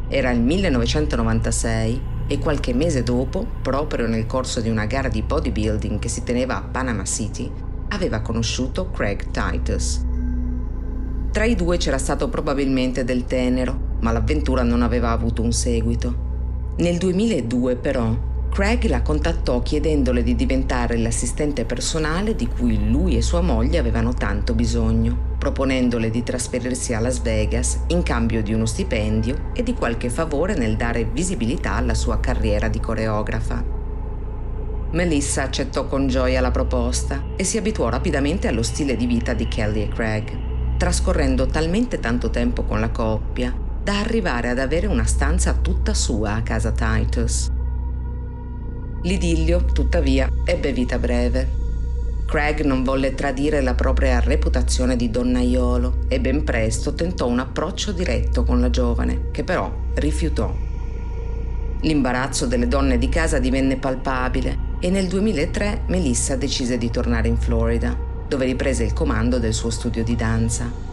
[0.10, 5.99] Era il 1996 e qualche mese dopo, proprio nel corso di una gara di bodybuilding
[5.99, 7.49] che si teneva a Panama City,
[7.89, 10.04] aveva conosciuto Craig Titus.
[11.32, 16.32] Tra i due c'era stato probabilmente del tenero, ma l'avventura non aveva avuto un seguito.
[16.78, 23.24] Nel 2002 però Craig la contattò chiedendole di diventare l'assistente personale di cui lui e
[23.24, 28.66] sua moglie avevano tanto bisogno proponendole di trasferirsi a Las Vegas in cambio di uno
[28.66, 33.62] stipendio e di qualche favore nel dare visibilità alla sua carriera di coreografa.
[34.91, 39.47] Melissa accettò con gioia la proposta e si abituò rapidamente allo stile di vita di
[39.47, 45.03] Kelly e Craig, trascorrendo talmente tanto tempo con la coppia da arrivare ad avere una
[45.03, 47.51] stanza tutta sua a casa Titus.
[49.01, 51.61] L'idillio, tuttavia, ebbe vita breve.
[52.25, 57.91] Craig non volle tradire la propria reputazione di donnaiolo e ben presto tentò un approccio
[57.91, 60.55] diretto con la giovane, che però rifiutò.
[61.81, 67.38] L'imbarazzo delle donne di casa divenne palpabile e nel 2003 Melissa decise di tornare in
[67.38, 67.93] Florida,
[68.29, 70.92] dove riprese il comando del suo studio di danza.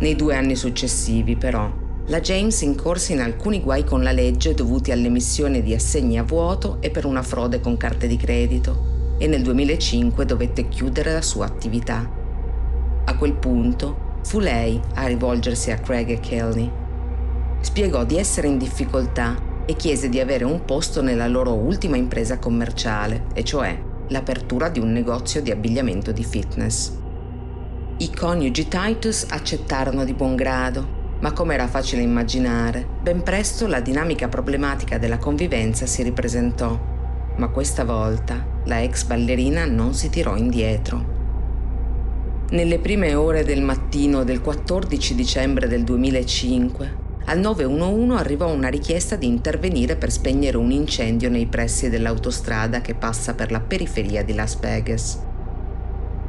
[0.00, 1.70] Nei due anni successivi, però,
[2.06, 6.76] la James incorse in alcuni guai con la legge dovuti all'emissione di assegni a vuoto
[6.80, 11.46] e per una frode con carte di credito e nel 2005 dovette chiudere la sua
[11.46, 12.10] attività.
[13.06, 16.70] A quel punto fu lei a rivolgersi a Craig e Kelly.
[17.60, 22.38] Spiegò di essere in difficoltà e chiese di avere un posto nella loro ultima impresa
[22.38, 27.02] commerciale, e cioè l'apertura di un negozio di abbigliamento di fitness.
[27.96, 33.78] I coniugi Titus accettarono di buon grado, ma come era facile immaginare, ben presto la
[33.78, 36.76] dinamica problematica della convivenza si ripresentò.
[37.36, 41.12] Ma questa volta la ex ballerina non si tirò indietro.
[42.50, 49.14] Nelle prime ore del mattino del 14 dicembre del 2005, al 911 arrivò una richiesta
[49.14, 54.34] di intervenire per spegnere un incendio nei pressi dell'autostrada che passa per la periferia di
[54.34, 55.32] Las Vegas.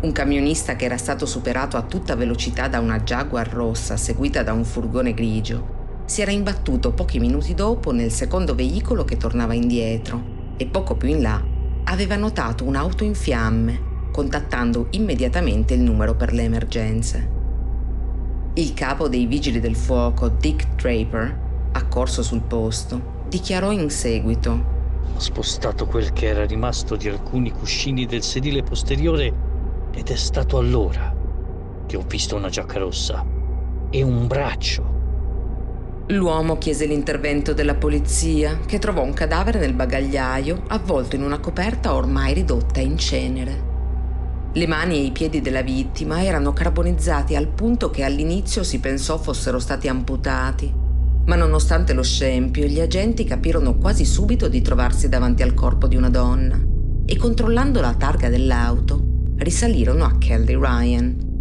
[0.05, 4.53] Un camionista che era stato superato a tutta velocità da una Jaguar rossa seguita da
[4.53, 10.53] un furgone grigio si era imbattuto pochi minuti dopo nel secondo veicolo che tornava indietro
[10.57, 11.43] e poco più in là
[11.85, 17.29] aveva notato un'auto in fiamme, contattando immediatamente il numero per le emergenze.
[18.53, 21.39] Il capo dei vigili del fuoco, Dick Draper,
[21.71, 24.51] accorso sul posto, dichiarò in seguito
[25.15, 29.44] Ho spostato quel che era rimasto di alcuni cuscini del sedile posteriore
[29.95, 31.15] ed è stato allora
[31.87, 33.25] che ho visto una giacca rossa
[33.89, 34.93] e un braccio.
[36.09, 41.95] L'uomo chiese l'intervento della polizia, che trovò un cadavere nel bagagliaio avvolto in una coperta
[41.95, 43.73] ormai ridotta in cenere.
[44.53, 49.17] Le mani e i piedi della vittima erano carbonizzati al punto che all'inizio si pensò
[49.17, 50.71] fossero stati amputati,
[51.25, 55.95] ma nonostante lo scempio gli agenti capirono quasi subito di trovarsi davanti al corpo di
[55.95, 56.61] una donna
[57.05, 61.33] e controllando la targa dell'auto risalirono a Kelly Ryan.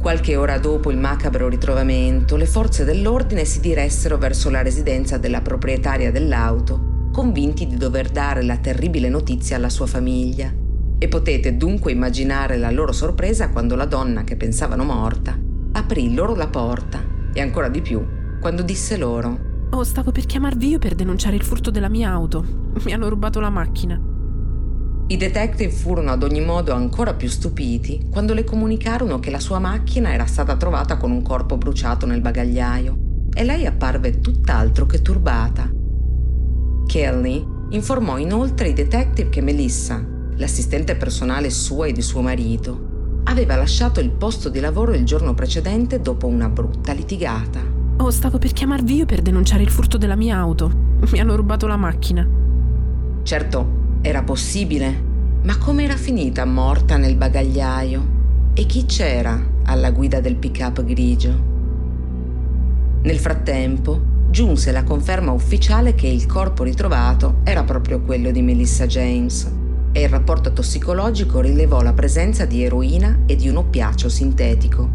[0.00, 5.40] Qualche ora dopo il macabro ritrovamento, le forze dell'ordine si diressero verso la residenza della
[5.40, 10.52] proprietaria dell'auto, convinti di dover dare la terribile notizia alla sua famiglia
[10.98, 15.38] e potete dunque immaginare la loro sorpresa quando la donna che pensavano morta
[15.72, 17.00] aprì loro la porta
[17.32, 18.04] e ancora di più
[18.40, 22.70] quando disse loro Oh, stavo per chiamarvi io per denunciare il furto della mia auto.
[22.84, 24.00] Mi hanno rubato la macchina.
[25.10, 29.58] I detective furono ad ogni modo ancora più stupiti quando le comunicarono che la sua
[29.58, 32.98] macchina era stata trovata con un corpo bruciato nel bagagliaio
[33.32, 35.70] e lei apparve tutt'altro che turbata.
[36.86, 40.04] Kelly informò inoltre i detective che Melissa,
[40.36, 45.32] l'assistente personale sua e di suo marito, aveva lasciato il posto di lavoro il giorno
[45.32, 47.60] precedente dopo una brutta litigata.
[47.96, 50.70] Oh, stavo per chiamarvi io per denunciare il furto della mia auto.
[51.10, 52.28] Mi hanno rubato la macchina.
[53.22, 53.77] Certo,
[54.08, 55.04] era possibile,
[55.42, 58.16] ma come era finita morta nel bagagliaio?
[58.54, 61.44] E chi c'era alla guida del pick-up grigio?
[63.02, 64.00] Nel frattempo,
[64.30, 69.52] giunse la conferma ufficiale che il corpo ritrovato era proprio quello di Melissa James
[69.92, 74.88] e il rapporto tossicologico rilevò la presenza di eroina e di un oppiaceo sintetico.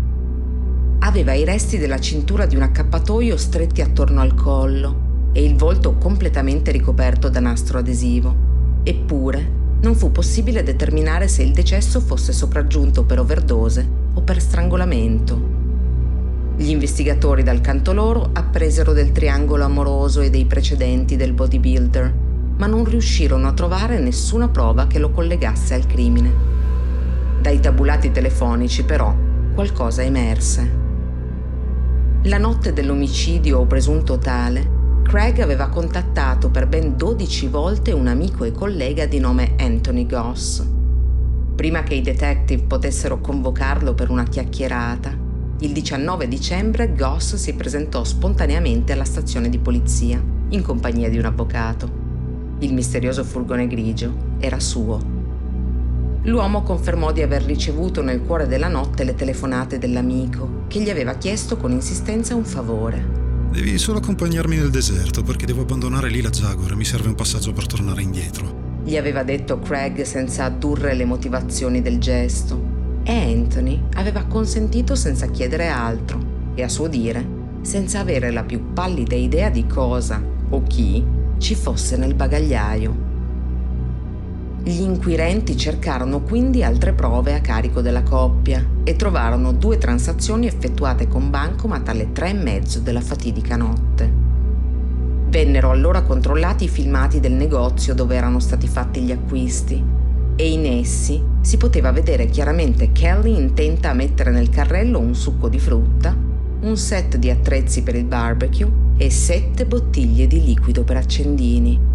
[1.01, 5.97] Aveva i resti della cintura di un accappatoio stretti attorno al collo e il volto
[5.97, 8.52] completamente ricoperto da nastro adesivo.
[8.83, 15.51] Eppure non fu possibile determinare se il decesso fosse sopraggiunto per overdose o per strangolamento.
[16.55, 22.23] Gli investigatori dal canto loro appresero del triangolo amoroso e dei precedenti del bodybuilder
[22.57, 26.51] ma non riuscirono a trovare nessuna prova che lo collegasse al crimine.
[27.41, 29.13] Dai tabulati telefonici, però,
[29.53, 30.81] qualcosa emerse.
[32.23, 34.72] La notte dell'omicidio o presunto tale,
[35.03, 40.65] Craig aveva contattato per ben 12 volte un amico e collega di nome Anthony Goss.
[41.55, 45.15] Prima che i detective potessero convocarlo per una chiacchierata,
[45.59, 51.25] il 19 dicembre Goss si presentò spontaneamente alla stazione di polizia, in compagnia di un
[51.25, 52.01] avvocato.
[52.59, 54.99] Il misterioso furgone grigio era suo.
[56.23, 61.13] L'uomo confermò di aver ricevuto nel cuore della notte le telefonate dell'amico, che gli aveva
[61.15, 63.22] chiesto con insistenza un favore.
[63.53, 67.13] Devi solo accompagnarmi nel deserto perché devo abbandonare lì la Jaguar e mi serve un
[67.13, 68.81] passaggio per tornare indietro.
[68.83, 72.59] gli aveva detto Craig senza addurre le motivazioni del gesto.
[73.03, 78.73] E Anthony aveva consentito senza chiedere altro e a suo dire senza avere la più
[78.73, 81.05] pallida idea di cosa o chi
[81.37, 83.12] ci fosse nel bagagliaio.
[84.65, 91.09] Gli inquirenti cercarono quindi altre prove a carico della coppia e trovarono due transazioni effettuate
[91.09, 94.09] con bancomat alle tre e mezzo della fatidica notte.
[95.27, 99.83] Vennero allora controllati i filmati del negozio dove erano stati fatti gli acquisti
[100.37, 105.49] e in essi si poteva vedere chiaramente Kelly intenta a mettere nel carrello un succo
[105.49, 106.15] di frutta,
[106.61, 111.92] un set di attrezzi per il barbecue e sette bottiglie di liquido per accendini.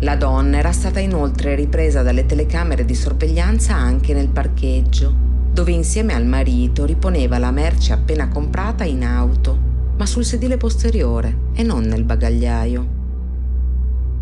[0.00, 5.12] La donna era stata inoltre ripresa dalle telecamere di sorveglianza anche nel parcheggio,
[5.52, 9.66] dove insieme al marito riponeva la merce appena comprata in auto
[9.96, 12.94] ma sul sedile posteriore e non nel bagagliaio.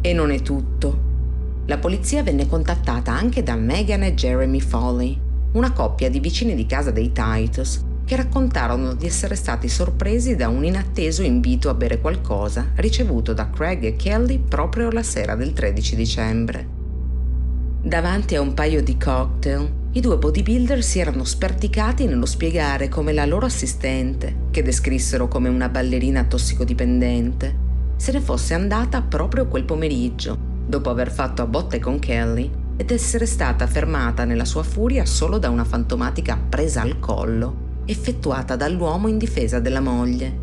[0.01, 1.13] E non è tutto.
[1.67, 5.19] La polizia venne contattata anche da Megan e Jeremy Foley,
[5.53, 10.49] una coppia di vicini di casa dei Titus, che raccontarono di essere stati sorpresi da
[10.49, 15.53] un inatteso invito a bere qualcosa ricevuto da Craig e Kelly proprio la sera del
[15.53, 16.69] 13 dicembre.
[17.83, 23.13] Davanti a un paio di cocktail, i due bodybuilder si erano sperticati nello spiegare come
[23.13, 27.63] la loro assistente, che descrissero come una ballerina tossicodipendente,
[27.97, 30.37] se ne fosse andata proprio quel pomeriggio,
[30.67, 35.39] dopo aver fatto a botte con Kelly ed essere stata fermata nella sua furia solo
[35.39, 40.43] da una fantomatica presa al collo, effettuata dall'uomo in difesa della moglie.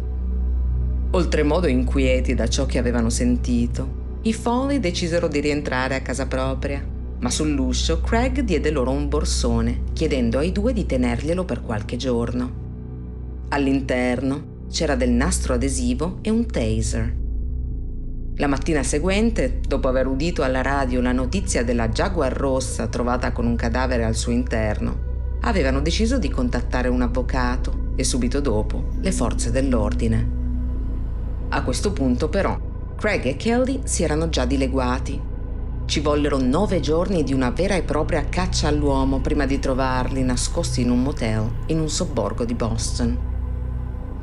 [1.12, 7.00] Oltremodo inquieti da ciò che avevano sentito, i Foley decisero di rientrare a casa propria
[7.22, 12.60] ma sull'uscio Craig diede loro un borsone, chiedendo ai due di tenerglielo per qualche giorno.
[13.50, 17.16] All'interno c'era del nastro adesivo e un taser.
[18.38, 23.46] La mattina seguente, dopo aver udito alla radio la notizia della Jaguar rossa trovata con
[23.46, 25.10] un cadavere al suo interno,
[25.42, 30.40] avevano deciso di contattare un avvocato e subito dopo le forze dell'ordine.
[31.50, 32.58] A questo punto però
[32.96, 35.30] Craig e Kelly si erano già dileguati
[35.92, 40.80] ci vollero nove giorni di una vera e propria caccia all'uomo prima di trovarli nascosti
[40.80, 43.20] in un motel in un sobborgo di Boston.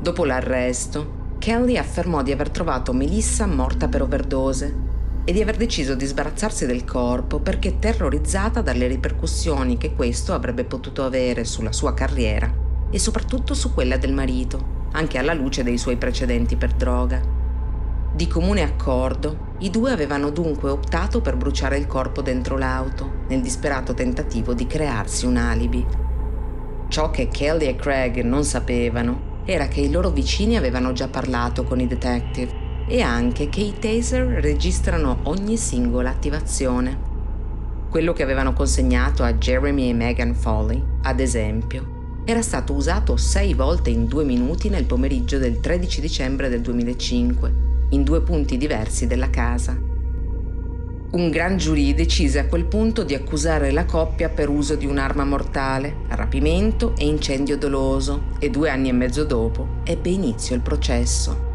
[0.01, 4.75] Dopo l'arresto, Kelly affermò di aver trovato Melissa morta per overdose
[5.29, 10.64] e di aver deciso di sbarazzarsi del corpo perché terrorizzata dalle ripercussioni che questo avrebbe
[10.64, 12.51] potuto avere sulla sua carriera
[12.89, 17.20] e soprattutto su quella del marito, anche alla luce dei suoi precedenti per droga.
[18.11, 23.43] Di comune accordo, i due avevano dunque optato per bruciare il corpo dentro l'auto, nel
[23.43, 25.87] disperato tentativo di crearsi un alibi.
[26.89, 31.64] Ciò che Kelly e Craig non sapevano era che i loro vicini avevano già parlato
[31.64, 32.57] con i detective
[32.89, 37.07] e anche che i taser registrano ogni singola attivazione.
[37.91, 43.55] Quello che avevano consegnato a Jeremy e Megan Foley, ad esempio, era stato usato sei
[43.55, 47.53] volte in due minuti nel pomeriggio del 13 dicembre del 2005
[47.91, 49.76] in due punti diversi della casa.
[51.11, 55.24] Un gran giurì decise a quel punto di accusare la coppia per uso di un'arma
[55.24, 61.47] mortale, rapimento e incendio doloso e due anni e mezzo dopo ebbe inizio il processo.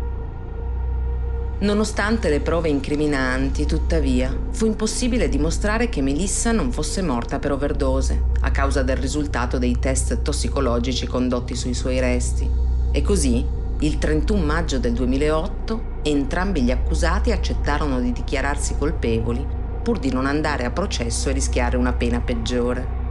[1.63, 8.21] Nonostante le prove incriminanti, tuttavia, fu impossibile dimostrare che Melissa non fosse morta per overdose,
[8.41, 12.49] a causa del risultato dei test tossicologici condotti sui suoi resti.
[12.91, 13.45] E così,
[13.79, 19.47] il 31 maggio del 2008, Entrambi gli accusati accettarono di dichiararsi colpevoli
[19.81, 23.01] pur di non andare a processo e rischiare una pena peggiore.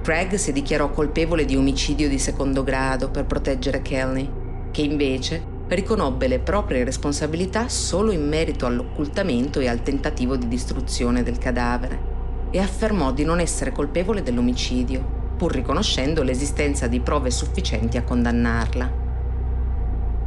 [0.00, 4.30] Craig si dichiarò colpevole di omicidio di secondo grado per proteggere Kelly,
[4.70, 11.22] che invece riconobbe le proprie responsabilità solo in merito all'occultamento e al tentativo di distruzione
[11.22, 12.10] del cadavere
[12.50, 19.00] e affermò di non essere colpevole dell'omicidio, pur riconoscendo l'esistenza di prove sufficienti a condannarla.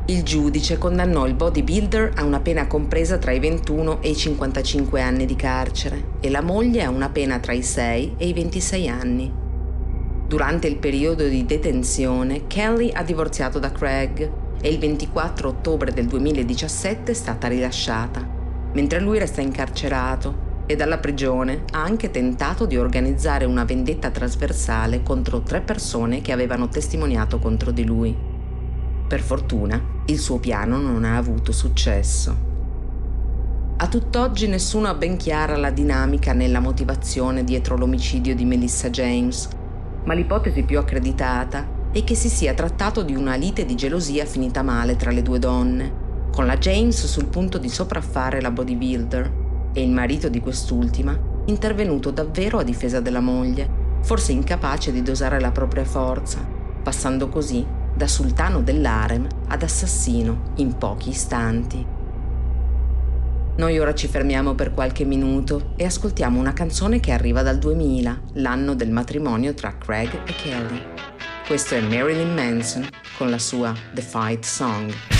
[0.08, 5.02] Il giudice condannò il bodybuilder a una pena compresa tra i 21 e i 55
[5.02, 8.88] anni di carcere e la moglie a una pena tra i 6 e i 26
[8.88, 9.34] anni.
[10.28, 16.08] Durante il periodo di detenzione, Kelly ha divorziato da Craig e il 24 ottobre del
[16.08, 18.28] 2017 è stata rilasciata,
[18.74, 25.04] mentre lui resta incarcerato e dalla prigione ha anche tentato di organizzare una vendetta trasversale
[25.04, 28.16] contro tre persone che avevano testimoniato contro di lui.
[29.08, 32.54] Per fortuna, il suo piano non ha avuto successo.
[33.78, 39.50] A tutt'oggi nessuno ha ben chiara la dinamica nella motivazione dietro l'omicidio di Melissa James,
[40.06, 44.62] ma l'ipotesi più accreditata è che si sia trattato di una lite di gelosia finita
[44.62, 49.32] male tra le due donne, con la James sul punto di sopraffare la bodybuilder
[49.72, 53.70] e il marito di quest'ultima intervenuto davvero a difesa della moglie,
[54.02, 56.46] forse incapace di dosare la propria forza,
[56.84, 57.66] passando così
[57.96, 61.86] da sultano dell'harem ad assassino in pochi istanti.
[63.56, 68.22] Noi ora ci fermiamo per qualche minuto e ascoltiamo una canzone che arriva dal 2000,
[68.34, 71.15] l'anno del matrimonio tra Craig e Kelly.
[71.46, 75.15] Questo è Marilyn Manson con la sua The Fight Song.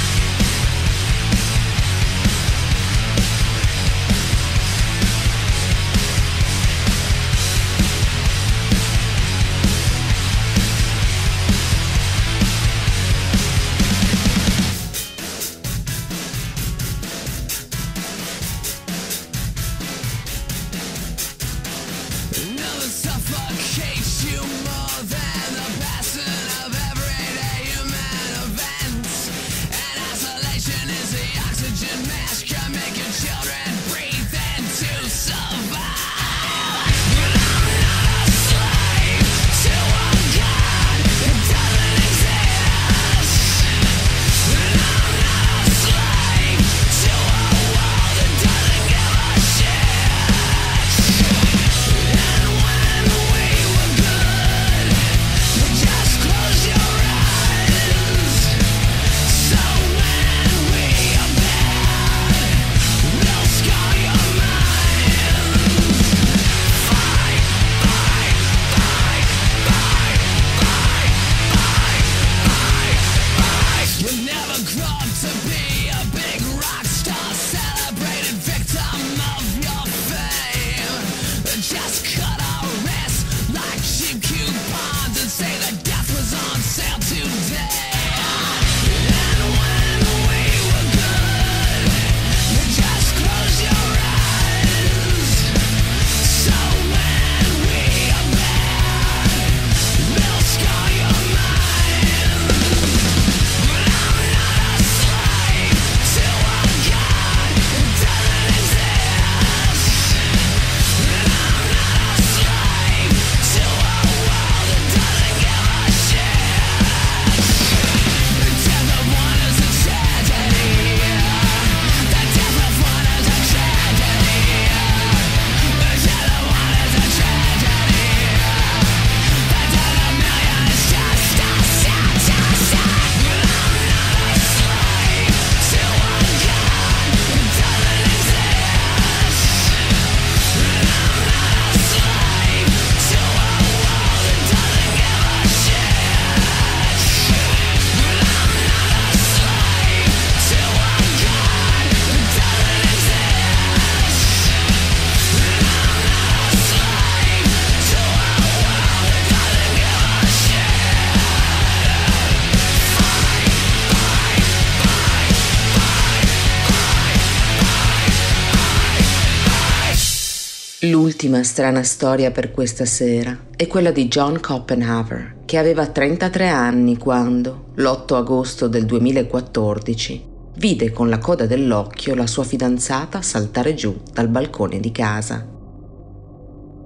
[171.16, 176.98] L'ultima strana storia per questa sera è quella di John Copenhaver, che aveva 33 anni
[176.98, 180.26] quando, l'8 agosto del 2014,
[180.58, 185.48] vide con la coda dell'occhio la sua fidanzata saltare giù dal balcone di casa.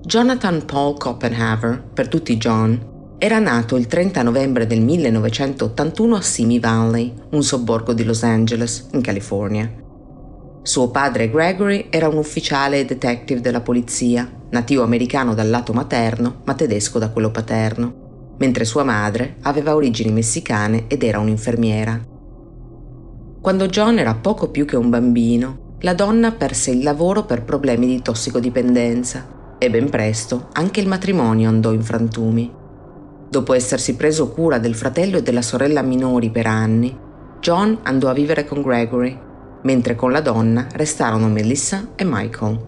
[0.04, 6.60] Jonathan Paul Copenhaver, per tutti John, era nato il 30 novembre del 1981 a Simi
[6.60, 9.79] Valley, un sobborgo di Los Angeles, in California.
[10.70, 16.42] Suo padre Gregory era un ufficiale e detective della polizia, nativo americano dal lato materno
[16.44, 22.00] ma tedesco da quello paterno, mentre sua madre aveva origini messicane ed era un'infermiera.
[23.42, 27.88] Quando John era poco più che un bambino, la donna perse il lavoro per problemi
[27.88, 32.54] di tossicodipendenza e ben presto anche il matrimonio andò in frantumi.
[33.28, 36.96] Dopo essersi preso cura del fratello e della sorella minori per anni,
[37.40, 39.28] John andò a vivere con Gregory
[39.64, 42.68] mentre con la donna restarono Melissa e Michael.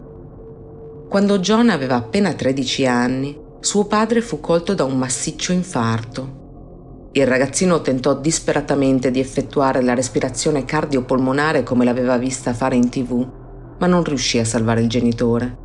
[1.07, 6.39] Quando John aveva appena 13 anni, suo padre fu colto da un massiccio infarto.
[7.13, 13.27] Il ragazzino tentò disperatamente di effettuare la respirazione cardiopolmonare come l'aveva vista fare in tv,
[13.77, 15.57] ma non riuscì a salvare il genitore.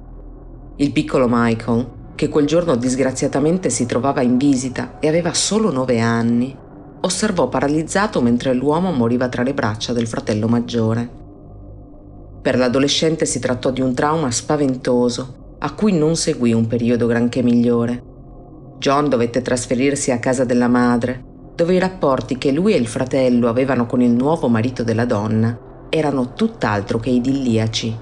[0.77, 6.01] Il piccolo Michael, che quel giorno disgraziatamente si trovava in visita e aveva solo 9
[6.01, 6.57] anni,
[7.01, 11.09] osservò paralizzato mentre l'uomo moriva tra le braccia del fratello maggiore.
[12.43, 17.43] Per l'adolescente si trattò di un trauma spaventoso, a cui non seguì un periodo granché
[17.43, 18.03] migliore.
[18.79, 21.25] John dovette trasferirsi a casa della madre,
[21.55, 25.59] dove i rapporti che lui e il fratello avevano con il nuovo marito della donna
[25.89, 27.99] erano tutt'altro che idilliaci.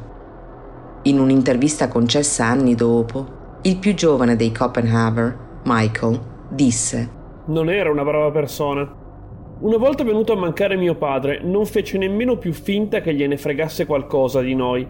[1.02, 8.04] In un'intervista concessa anni dopo, il più giovane dei Copenhaver, Michael, disse Non era una
[8.04, 8.90] brava persona.
[9.60, 13.84] Una volta venuto a mancare mio padre, non fece nemmeno più finta che gliene fregasse
[13.84, 14.86] qualcosa di noi.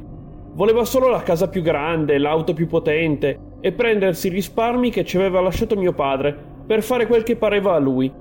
[0.53, 5.17] Voleva solo la casa più grande, l'auto più potente e prendersi i risparmi che ci
[5.17, 8.13] aveva lasciato mio padre per fare quel che pareva a lui.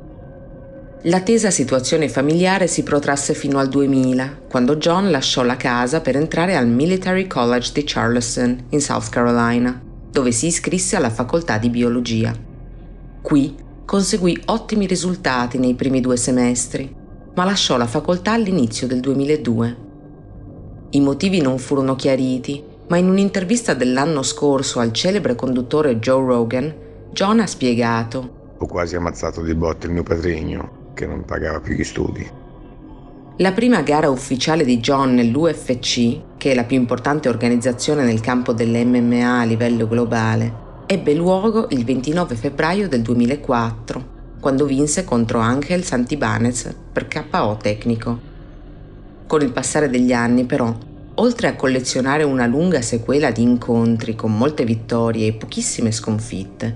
[1.04, 6.16] La tesa situazione familiare si protrasse fino al 2000, quando John lasciò la casa per
[6.16, 9.80] entrare al Military College di Charleston, in South Carolina,
[10.10, 12.34] dove si iscrisse alla facoltà di biologia.
[13.22, 13.56] Qui
[13.86, 16.94] conseguì ottimi risultati nei primi due semestri,
[17.36, 19.78] ma lasciò la facoltà all'inizio del 2002.
[20.92, 26.74] I motivi non furono chiariti, ma in un'intervista dell'anno scorso al celebre conduttore Joe Rogan,
[27.12, 31.74] John ha spiegato Ho quasi ammazzato di botte il mio patrigno, che non pagava più
[31.74, 32.42] gli studi.
[33.38, 38.54] La prima gara ufficiale di John nell'UFC, che è la più importante organizzazione nel campo
[38.54, 40.63] delle MMA a livello globale,
[40.94, 48.20] ebbe luogo il 29 febbraio del 2004, quando vinse contro Angel Santibanez per KO tecnico.
[49.26, 50.72] Con il passare degli anni, però,
[51.16, 56.76] oltre a collezionare una lunga sequela di incontri con molte vittorie e pochissime sconfitte,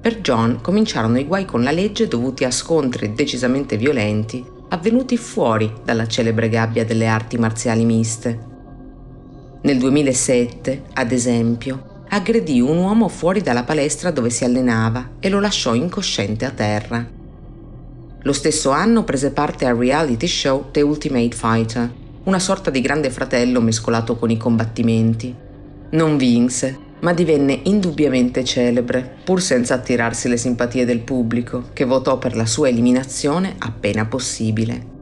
[0.00, 5.70] per John cominciarono i guai con la legge dovuti a scontri decisamente violenti avvenuti fuori
[5.84, 8.46] dalla celebre gabbia delle arti marziali miste.
[9.60, 15.40] Nel 2007, ad esempio, aggredì un uomo fuori dalla palestra dove si allenava e lo
[15.40, 17.06] lasciò incosciente a terra.
[18.22, 21.92] Lo stesso anno prese parte al reality show The Ultimate Fighter,
[22.24, 25.34] una sorta di grande fratello mescolato con i combattimenti.
[25.90, 32.18] Non vinse, ma divenne indubbiamente celebre, pur senza attirarsi le simpatie del pubblico, che votò
[32.18, 34.96] per la sua eliminazione appena possibile.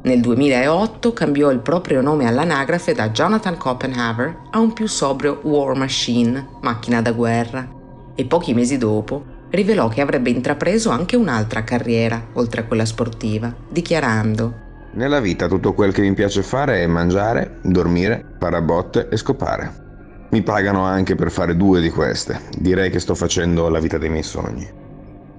[0.00, 5.76] Nel 2008 cambiò il proprio nome all'anagrafe da Jonathan Copenhaver a un più sobrio War
[5.76, 7.68] Machine, macchina da guerra,
[8.14, 13.52] e pochi mesi dopo rivelò che avrebbe intrapreso anche un'altra carriera, oltre a quella sportiva,
[13.68, 19.08] dichiarando Nella vita tutto quel che mi piace fare è mangiare, dormire, fare a botte
[19.10, 19.86] e scopare.
[20.30, 22.38] Mi pagano anche per fare due di queste.
[22.58, 24.68] Direi che sto facendo la vita dei miei sogni.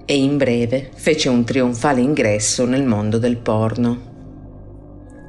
[0.04, 4.09] E in breve fece un trionfale ingresso nel mondo del porno.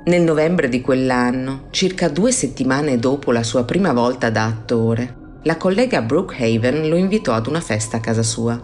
[0.04, 5.58] Nel novembre di quell'anno, circa due settimane dopo la sua prima volta da attore, la
[5.58, 8.60] collega Brooke Haven lo invitò ad una festa a casa sua.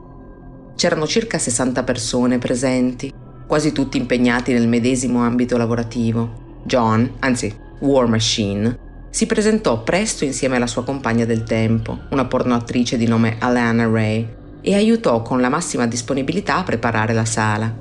[0.76, 3.14] C'erano circa 60 persone presenti,
[3.46, 6.62] quasi tutti impegnati nel medesimo ambito lavorativo.
[6.64, 8.76] John, anzi War Machine,
[9.12, 14.28] si presentò presto insieme alla sua compagna del tempo, una pornoattrice di nome Alana Ray,
[14.62, 17.72] e aiutò con la massima disponibilità a preparare la sala.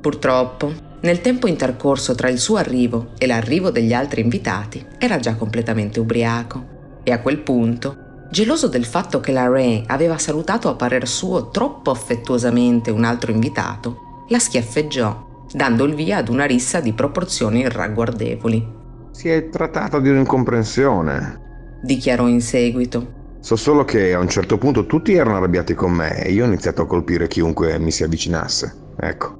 [0.00, 5.34] Purtroppo, nel tempo intercorso tra il suo arrivo e l'arrivo degli altri invitati, era già
[5.34, 10.74] completamente ubriaco e a quel punto, geloso del fatto che la Ray aveva salutato a
[10.74, 16.80] parer suo troppo affettuosamente un altro invitato, la schiaffeggiò, dando il via ad una rissa
[16.80, 18.78] di proporzioni ragguardevoli.
[19.10, 23.18] Si è trattato di un'incomprensione, dichiarò in seguito.
[23.40, 26.46] So solo che a un certo punto tutti erano arrabbiati con me e io ho
[26.46, 28.74] iniziato a colpire chiunque mi si avvicinasse.
[29.00, 29.39] Ecco.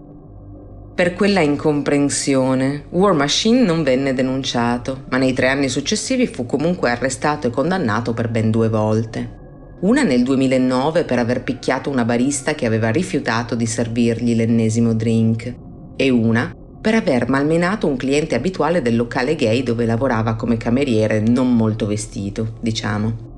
[0.94, 6.90] Per quella incomprensione, War Machine non venne denunciato, ma nei tre anni successivi fu comunque
[6.90, 9.38] arrestato e condannato per ben due volte.
[9.80, 15.54] Una nel 2009 per aver picchiato una barista che aveva rifiutato di servirgli l'ennesimo drink,
[15.96, 21.20] e una per aver malmenato un cliente abituale del locale gay dove lavorava come cameriere
[21.20, 23.28] non molto vestito, diciamo.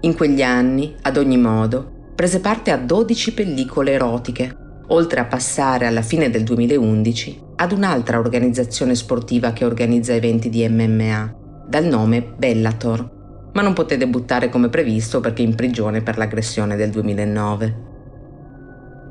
[0.00, 4.56] In quegli anni, ad ogni modo, prese parte a 12 pellicole erotiche,
[4.90, 10.66] oltre a passare alla fine del 2011 ad un'altra organizzazione sportiva che organizza eventi di
[10.68, 11.36] MMA,
[11.68, 16.90] dal nome Bellator, ma non poté debuttare come previsto perché in prigione per l'aggressione del
[16.90, 17.88] 2009.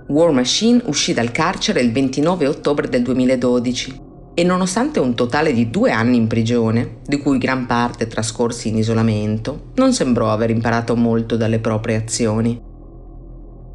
[0.07, 5.69] War Machine uscì dal carcere il 29 ottobre del 2012 e nonostante un totale di
[5.69, 10.95] due anni in prigione, di cui gran parte trascorsi in isolamento, non sembrò aver imparato
[10.95, 12.68] molto dalle proprie azioni.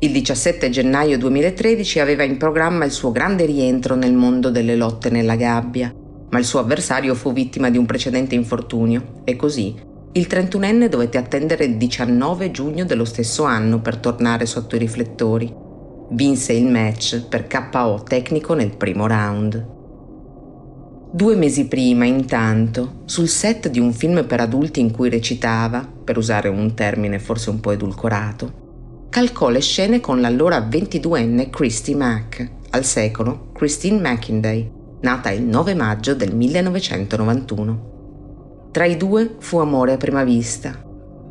[0.01, 5.11] Il 17 gennaio 2013 aveva in programma il suo grande rientro nel mondo delle lotte
[5.11, 5.93] nella gabbia,
[6.31, 9.75] ma il suo avversario fu vittima di un precedente infortunio e così
[10.13, 15.63] il 31enne dovette attendere il 19 giugno dello stesso anno per tornare sotto i riflettori
[16.11, 19.73] Vinse il match per KO tecnico nel primo round.
[21.11, 26.19] Due mesi prima, intanto, sul set di un film per adulti in cui recitava, per
[26.19, 28.64] usare un termine forse un po' edulcorato,
[29.15, 34.69] calcò le scene con l'allora 22enne Christy Mack, al secolo Christine McInday,
[35.03, 38.71] nata il 9 maggio del 1991.
[38.73, 40.83] Tra i due fu amore a prima vista,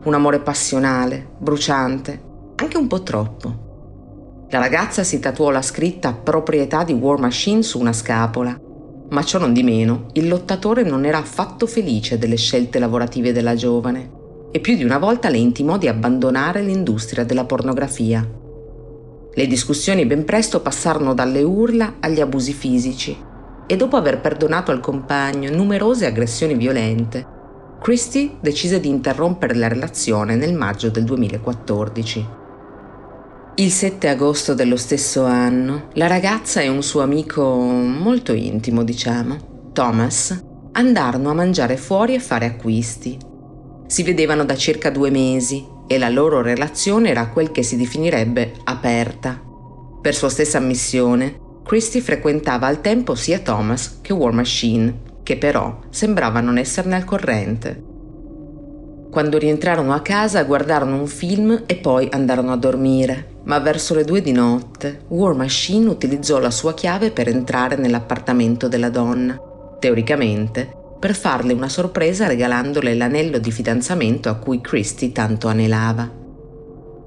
[0.02, 2.22] un amore passionale, bruciante,
[2.56, 4.48] anche un po' troppo.
[4.50, 8.58] La ragazza si tatuò la scritta proprietà di War Machine su una scapola,
[9.10, 13.56] ma ciò non di meno, il lottatore non era affatto felice delle scelte lavorative della
[13.56, 14.22] giovane
[14.56, 18.24] e più di una volta le intimò di abbandonare l'industria della pornografia.
[19.34, 23.18] Le discussioni ben presto passarono dalle urla agli abusi fisici
[23.66, 27.26] e dopo aver perdonato al compagno numerose aggressioni violente,
[27.82, 32.28] Christie decise di interrompere la relazione nel maggio del 2014.
[33.56, 39.72] Il 7 agosto dello stesso anno, la ragazza e un suo amico molto intimo, diciamo,
[39.74, 40.40] Thomas,
[40.74, 43.32] andarono a mangiare fuori e fare acquisti.
[43.94, 48.54] Si vedevano da circa due mesi e la loro relazione era quel che si definirebbe
[48.64, 49.40] aperta.
[50.02, 55.82] Per sua stessa ammissione, Christie frequentava al tempo sia Thomas che War Machine, che però
[55.92, 57.84] sembrava non esserne al corrente.
[59.12, 64.06] Quando rientrarono a casa guardarono un film e poi andarono a dormire, ma verso le
[64.06, 69.40] due di notte War Machine utilizzò la sua chiave per entrare nell'appartamento della donna,
[69.78, 76.10] teoricamente per farle una sorpresa regalandole l'anello di fidanzamento a cui Christie tanto anelava.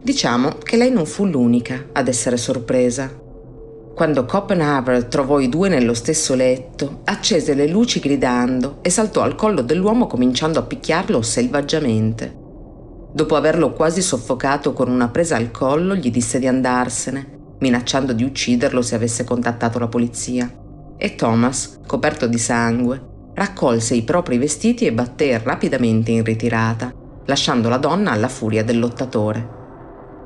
[0.02, 3.10] Diciamo che lei non fu l'unica ad essere sorpresa.
[3.94, 9.34] Quando Copenhaver trovò i due nello stesso letto, accese le luci gridando e saltò al
[9.34, 12.36] collo dell'uomo cominciando a picchiarlo selvaggiamente.
[13.14, 18.24] Dopo averlo quasi soffocato con una presa al collo, gli disse di andarsene, minacciando di
[18.24, 20.52] ucciderlo se avesse contattato la polizia.
[20.98, 26.90] E Thomas, coperto di sangue, raccolse i propri vestiti e batté rapidamente in ritirata,
[27.26, 29.54] lasciando la donna alla furia del lottatore.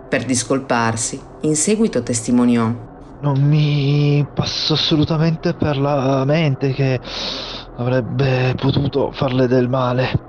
[0.08, 2.88] Per discolparsi, in seguito testimoniò
[3.20, 6.98] non mi passa assolutamente per la mente che
[7.76, 10.28] avrebbe potuto farle del male.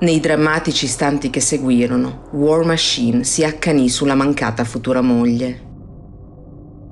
[0.00, 5.67] Nei drammatici istanti che seguirono, War Machine si accanì sulla mancata futura moglie.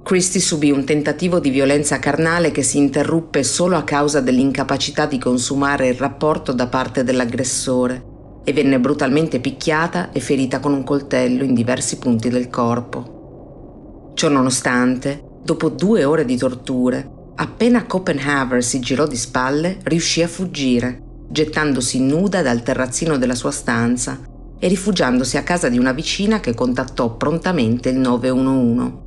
[0.07, 5.19] Christie subì un tentativo di violenza carnale che si interruppe solo a causa dell'incapacità di
[5.19, 8.05] consumare il rapporto da parte dell'aggressore
[8.45, 14.13] e venne brutalmente picchiata e ferita con un coltello in diversi punti del corpo.
[14.15, 21.03] Ciononostante, dopo due ore di torture, appena Copenhaver si girò di spalle, riuscì a fuggire,
[21.29, 24.21] gettandosi nuda dal terrazzino della sua stanza
[24.57, 29.06] e rifugiandosi a casa di una vicina che contattò prontamente il 911.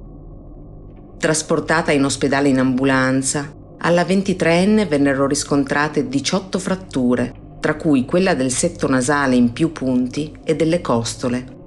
[1.19, 8.51] Trasportata in ospedale in ambulanza, alla 23enne vennero riscontrate 18 fratture, tra cui quella del
[8.51, 11.57] setto nasale in più punti e delle costole,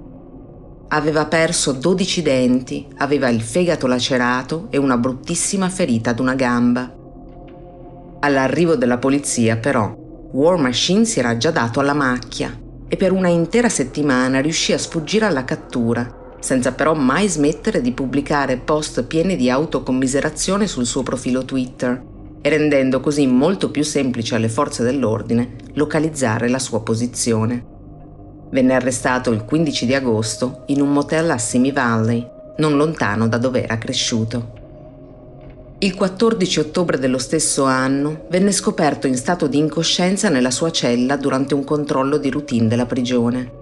[0.93, 6.93] Aveva perso 12 denti, aveva il fegato lacerato e una bruttissima ferita ad una gamba.
[8.19, 9.91] All'arrivo della polizia, però,
[10.33, 12.55] War Machine si era già dato alla macchia
[12.87, 17.93] e per una intera settimana riuscì a sfuggire alla cattura, senza però mai smettere di
[17.93, 22.03] pubblicare post pieni di autocommiserazione sul suo profilo Twitter
[22.41, 27.65] e rendendo così molto più semplice alle forze dell'ordine localizzare la sua posizione.
[28.51, 32.27] Venne arrestato il 15 di agosto in un motel a Simi Valley,
[32.57, 34.59] non lontano da dove era cresciuto.
[35.79, 41.15] Il 14 ottobre dello stesso anno venne scoperto in stato di incoscienza nella sua cella
[41.15, 43.61] durante un controllo di routine della prigione.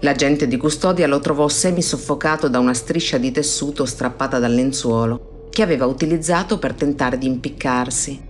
[0.00, 5.62] L'agente di custodia lo trovò semi-soffocato da una striscia di tessuto strappata dal lenzuolo che
[5.62, 8.20] aveva utilizzato per tentare di impiccarsi,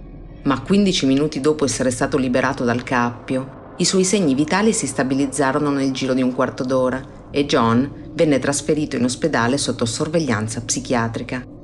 [0.44, 5.70] ma 15 minuti dopo essere stato liberato dal cappio, i suoi segni vitali si stabilizzarono
[5.70, 11.57] nel giro di un quarto d'ora e John venne trasferito in ospedale sotto sorveglianza psichiatrica.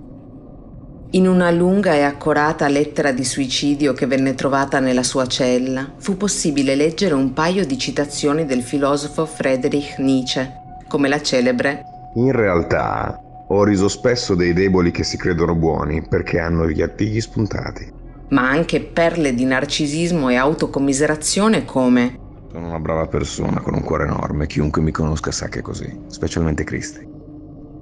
[1.15, 6.17] In una lunga e accurata lettera di suicidio che venne trovata nella sua cella, fu
[6.17, 10.53] possibile leggere un paio di citazioni del filosofo Friedrich Nietzsche,
[10.89, 11.85] come la celebre
[12.17, 17.21] In realtà ho riso spesso dei deboli che si credono buoni perché hanno gli artigli
[17.21, 17.93] spuntati
[18.31, 22.19] ma anche perle di narcisismo e autocommiserazione come
[22.51, 25.97] Sono una brava persona con un cuore enorme, chiunque mi conosca sa che è così,
[26.09, 27.14] specialmente Cristi.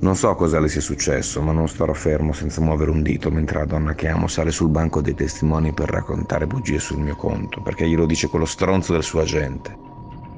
[0.03, 3.61] Non so cosa le sia successo, ma non starò fermo senza muovere un dito mentre
[3.61, 7.62] la donna che amo sale sul banco dei testimoni per raccontare bugie sul mio conto,
[7.62, 9.72] perché glielo dice quello stronzo del suo agente.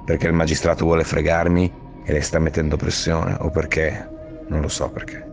[0.04, 1.72] Perché il magistrato vuole fregarmi
[2.04, 4.06] e lei sta mettendo pressione, o perché...
[4.48, 5.26] non lo so perché.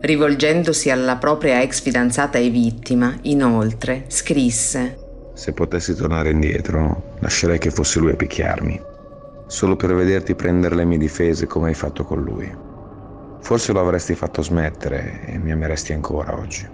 [0.00, 4.98] Rivolgendosi alla propria ex fidanzata e vittima, inoltre, scrisse
[5.32, 8.82] Se potessi tornare indietro, lascerei che fosse lui a picchiarmi,
[9.46, 12.65] solo per vederti prendere le mie difese come hai fatto con lui.
[13.46, 16.66] Forse lo avresti fatto smettere e mi ameresti ancora oggi.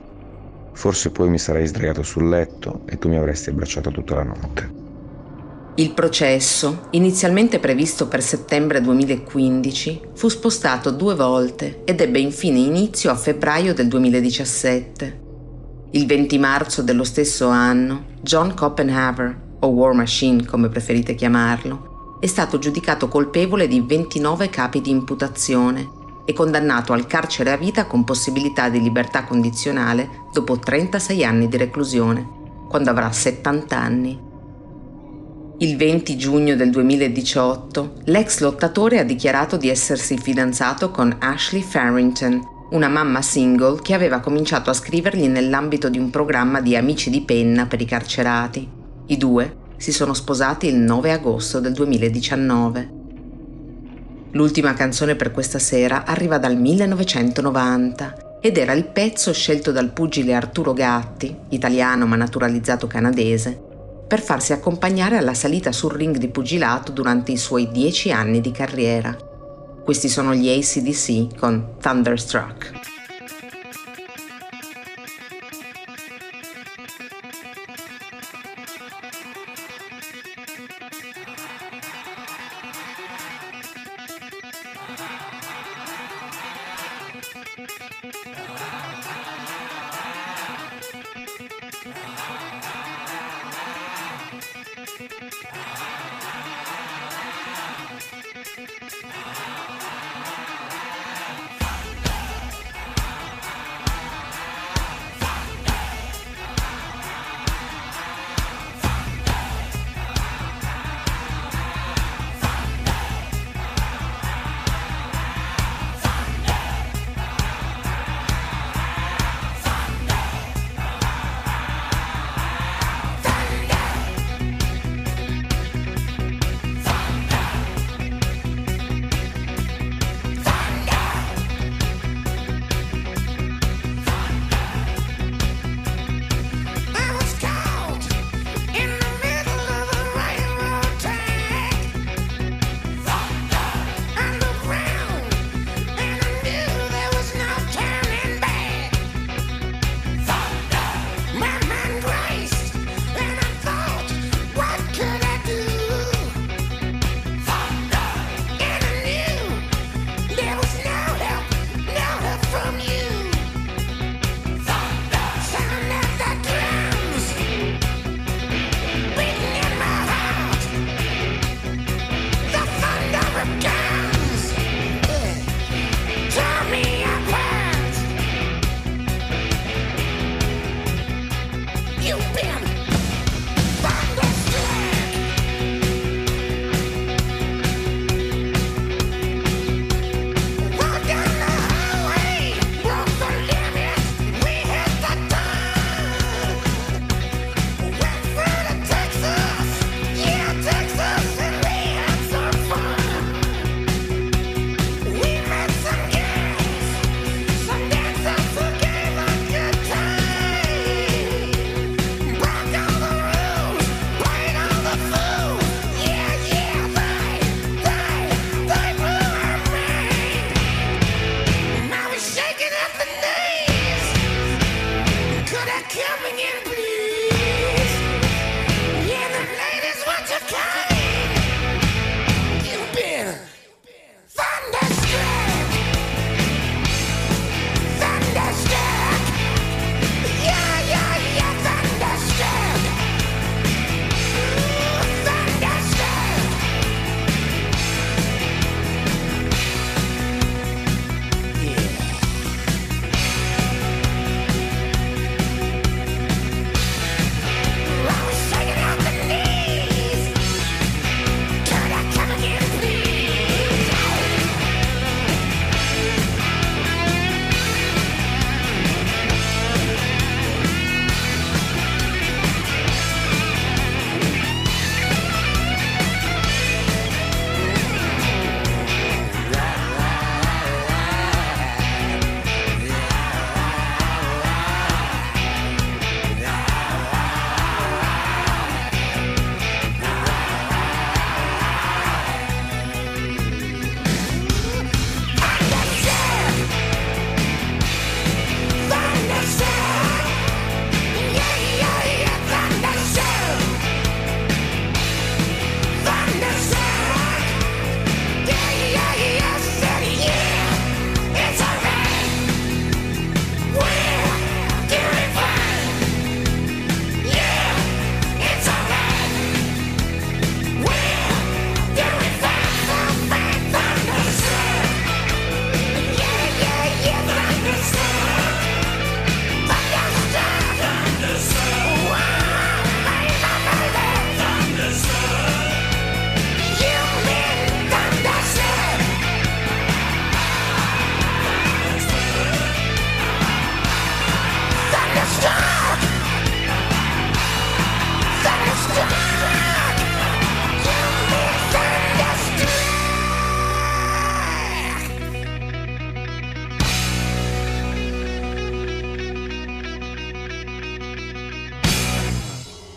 [0.72, 4.72] Forse poi mi sarei sdraiato sul letto e tu mi avresti abbracciato tutta la notte.
[5.74, 13.10] Il processo, inizialmente previsto per settembre 2015, fu spostato due volte ed ebbe infine inizio
[13.10, 15.20] a febbraio del 2017.
[15.90, 22.26] Il 20 marzo dello stesso anno, John Copenhaver, o War Machine come preferite chiamarlo, è
[22.26, 28.04] stato giudicato colpevole di 29 capi di imputazione e condannato al carcere a vita con
[28.04, 32.26] possibilità di libertà condizionale dopo 36 anni di reclusione,
[32.68, 34.30] quando avrà 70 anni.
[35.58, 42.40] Il 20 giugno del 2018 l'ex lottatore ha dichiarato di essersi fidanzato con Ashley Farrington,
[42.70, 47.20] una mamma single che aveva cominciato a scrivergli nell'ambito di un programma di amici di
[47.20, 48.68] penna per i carcerati.
[49.06, 53.01] I due si sono sposati il 9 agosto del 2019.
[54.34, 60.32] L'ultima canzone per questa sera arriva dal 1990 ed era il pezzo scelto dal pugile
[60.32, 63.60] Arturo Gatti, italiano ma naturalizzato canadese,
[64.08, 68.52] per farsi accompagnare alla salita sul ring di pugilato durante i suoi dieci anni di
[68.52, 69.14] carriera.
[69.84, 72.81] Questi sono gli ACDC con Thunderstruck.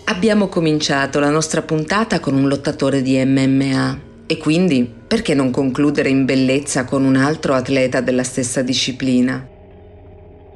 [0.07, 6.09] Abbiamo cominciato la nostra puntata con un lottatore di MMA e quindi perché non concludere
[6.09, 9.43] in bellezza con un altro atleta della stessa disciplina?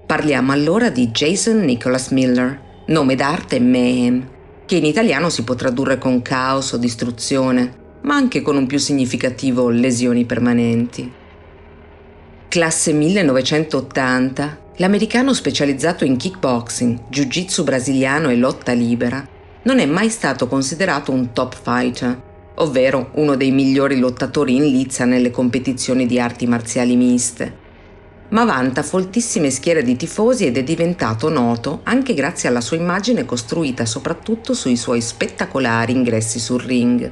[0.05, 4.29] Parliamo allora di Jason Nicholas Miller, nome d'arte Mayhem,
[4.67, 8.77] che in italiano si può tradurre con caos o distruzione, ma anche con un più
[8.77, 11.11] significativo lesioni permanenti.
[12.47, 20.47] Classe 1980, l'americano specializzato in kickboxing, jiu-jitsu brasiliano e lotta libera non è mai stato
[20.47, 22.21] considerato un top fighter,
[22.55, 27.67] ovvero uno dei migliori lottatori in lizza nelle competizioni di arti marziali miste.
[28.29, 33.25] Ma vanta foltissime schiere di tifosi ed è diventato noto anche grazie alla sua immagine
[33.25, 37.11] costruita soprattutto sui suoi spettacolari ingressi sul ring.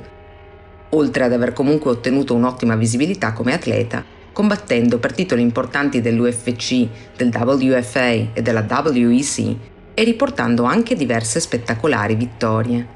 [0.92, 6.88] Oltre ad aver comunque ottenuto un'ottima visibilità come atleta, combattendo per titoli importanti dell'UFC,
[7.18, 9.56] del WFA e della WEC,
[10.00, 12.88] e riportando anche diverse spettacolari vittorie.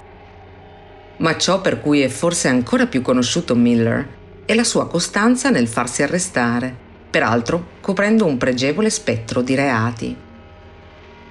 [1.18, 4.08] Ma ciò per cui è forse ancora più conosciuto Miller
[4.46, 6.72] è la sua costanza nel farsi arrestare,
[7.10, 10.16] peraltro coprendo un pregevole spettro di reati.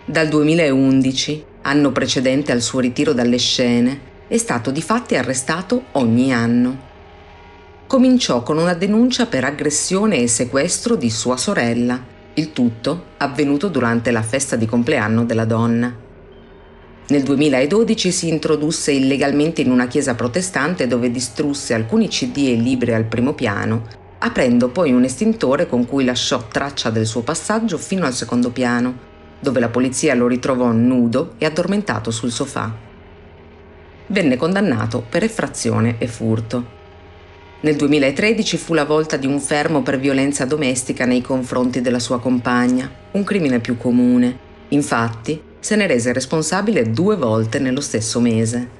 [0.04, 6.34] Dal 2011, anno precedente al suo ritiro dalle scene, è stato di fatti arrestato ogni
[6.34, 6.88] anno.
[7.86, 14.10] Cominciò con una denuncia per aggressione e sequestro di sua sorella il tutto avvenuto durante
[14.10, 15.94] la festa di compleanno della donna.
[17.08, 22.94] Nel 2012 si introdusse illegalmente in una chiesa protestante dove distrusse alcuni CD e libri
[22.94, 23.84] al primo piano,
[24.18, 29.08] aprendo poi un estintore con cui lasciò traccia del suo passaggio fino al secondo piano,
[29.38, 32.72] dove la polizia lo ritrovò nudo e addormentato sul sofà.
[34.06, 36.78] Venne condannato per effrazione e furto.
[37.62, 42.18] Nel 2013 fu la volta di un fermo per violenza domestica nei confronti della sua
[42.18, 44.38] compagna, un crimine più comune.
[44.68, 48.78] Infatti, se ne rese responsabile due volte nello stesso mese.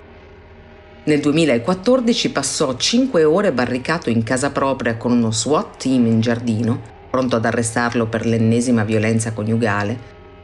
[1.04, 6.80] Nel 2014 passò cinque ore barricato in casa propria con uno SWAT team in giardino,
[7.10, 9.98] pronto ad arrestarlo per l'ennesima violenza coniugale,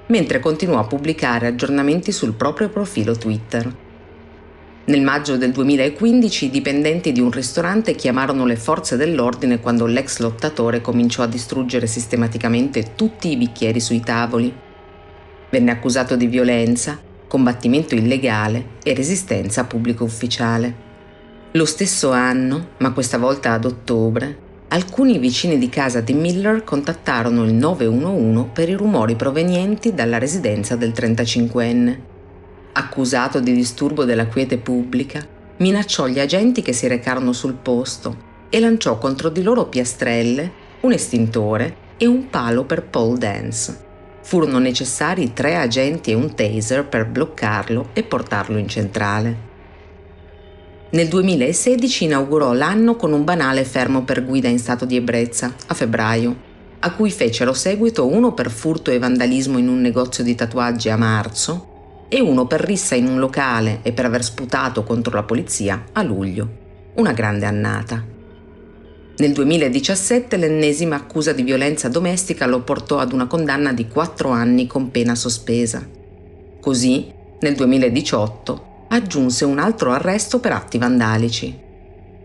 [0.09, 3.85] mentre continuò a pubblicare aggiornamenti sul proprio profilo Twitter.
[4.89, 10.19] Nel maggio del 2015 i dipendenti di un ristorante chiamarono le forze dell'ordine quando l'ex
[10.19, 14.55] lottatore cominciò a distruggere sistematicamente tutti i bicchieri sui tavoli.
[15.51, 20.75] Venne accusato di violenza, combattimento illegale e resistenza a pubblico ufficiale.
[21.51, 24.39] Lo stesso anno, ma questa volta ad ottobre,
[24.69, 30.77] alcuni vicini di casa di Miller contattarono il 911 per i rumori provenienti dalla residenza
[30.77, 32.15] del 35enne
[32.77, 35.27] accusato di disturbo della quiete pubblica,
[35.59, 40.93] minacciò gli agenti che si recarono sul posto e lanciò contro di loro piastrelle, un
[40.93, 43.85] estintore e un palo per pole dance.
[44.23, 49.55] Furono necessari tre agenti e un taser per bloccarlo e portarlo in centrale.
[50.91, 55.75] Nel 2016 inaugurò l'anno con un banale fermo per guida in stato di ebbrezza, a
[55.75, 56.45] febbraio,
[56.81, 60.97] a cui fecero seguito uno per furto e vandalismo in un negozio di tatuaggi a
[60.97, 61.75] marzo
[62.09, 66.03] e uno per rissa in un locale e per aver sputato contro la polizia a
[66.03, 66.65] luglio.
[66.95, 68.05] Una grande annata.
[69.19, 74.67] Nel 2017 l'ennesima accusa di violenza domestica lo portò ad una condanna di 4 anni
[74.67, 75.87] con pena sospesa.
[76.61, 77.11] Così,
[77.41, 81.65] nel 2018, aggiunse un altro arresto per atti vandalici.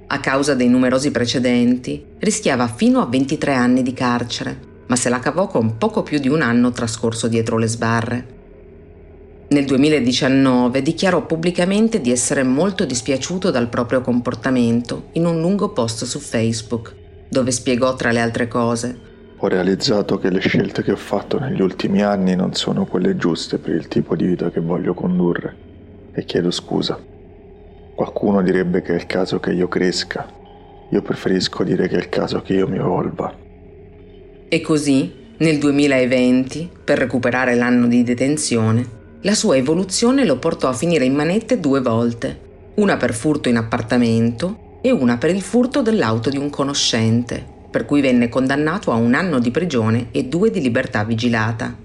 [0.07, 5.19] A causa dei numerosi precedenti, rischiava fino a 23 anni di carcere, ma se la
[5.19, 8.40] cavò con poco più di un anno trascorso dietro le sbarre.
[9.51, 16.05] Nel 2019 dichiarò pubblicamente di essere molto dispiaciuto dal proprio comportamento in un lungo post
[16.05, 16.95] su Facebook,
[17.27, 18.97] dove spiegò tra le altre cose
[19.35, 23.57] Ho realizzato che le scelte che ho fatto negli ultimi anni non sono quelle giuste
[23.57, 25.53] per il tipo di vita che voglio condurre
[26.13, 26.97] e chiedo scusa.
[27.93, 30.31] Qualcuno direbbe che è il caso che io cresca,
[30.89, 33.35] io preferisco dire che è il caso che io mi evolva.
[34.47, 40.73] E così, nel 2020, per recuperare l'anno di detenzione, la sua evoluzione lo portò a
[40.73, 42.39] finire in manette due volte,
[42.75, 47.85] una per furto in appartamento e una per il furto dell'auto di un conoscente, per
[47.85, 51.77] cui venne condannato a un anno di prigione e due di libertà vigilata.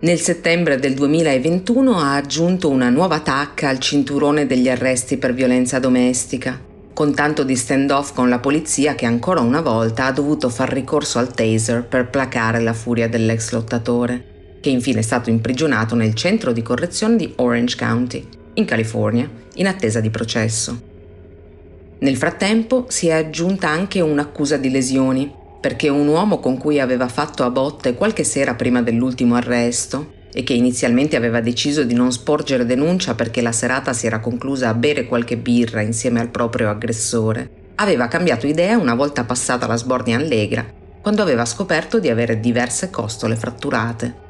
[0.00, 5.78] Nel settembre del 2021 ha aggiunto una nuova tacca al cinturone degli arresti per violenza
[5.78, 6.60] domestica,
[6.92, 11.20] con tanto di stand-off con la polizia che ancora una volta ha dovuto far ricorso
[11.20, 14.32] al taser per placare la furia dell'ex lottatore
[14.64, 19.66] che infine è stato imprigionato nel centro di correzione di Orange County, in California, in
[19.66, 20.80] attesa di processo.
[21.98, 25.30] Nel frattempo si è aggiunta anche un'accusa di lesioni,
[25.60, 30.42] perché un uomo con cui aveva fatto a botte qualche sera prima dell'ultimo arresto, e
[30.44, 34.74] che inizialmente aveva deciso di non sporgere denuncia perché la serata si era conclusa a
[34.74, 40.16] bere qualche birra insieme al proprio aggressore, aveva cambiato idea una volta passata la sbornia
[40.16, 40.64] allegra,
[41.02, 44.23] quando aveva scoperto di avere diverse costole fratturate.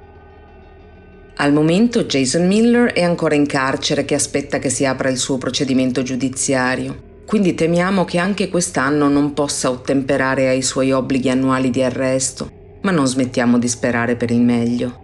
[1.37, 5.37] Al momento Jason Miller è ancora in carcere che aspetta che si apra il suo
[5.37, 11.83] procedimento giudiziario, quindi temiamo che anche quest'anno non possa ottemperare ai suoi obblighi annuali di
[11.83, 15.03] arresto, ma non smettiamo di sperare per il meglio.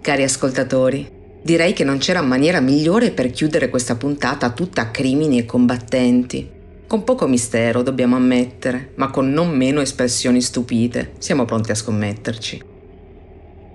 [0.00, 1.08] Cari ascoltatori,
[1.40, 6.50] direi che non c'era maniera migliore per chiudere questa puntata tutta a crimini e combattenti.
[6.88, 11.12] Con poco mistero, dobbiamo ammettere, ma con non meno espressioni stupite.
[11.18, 12.69] Siamo pronti a scommetterci.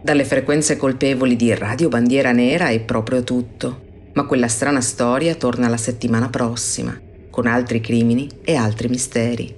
[0.05, 5.67] Dalle frequenze colpevoli di Radio Bandiera Nera è proprio tutto, ma quella strana storia torna
[5.67, 6.95] la settimana prossima,
[7.31, 9.55] con altri crimini e altri misteri.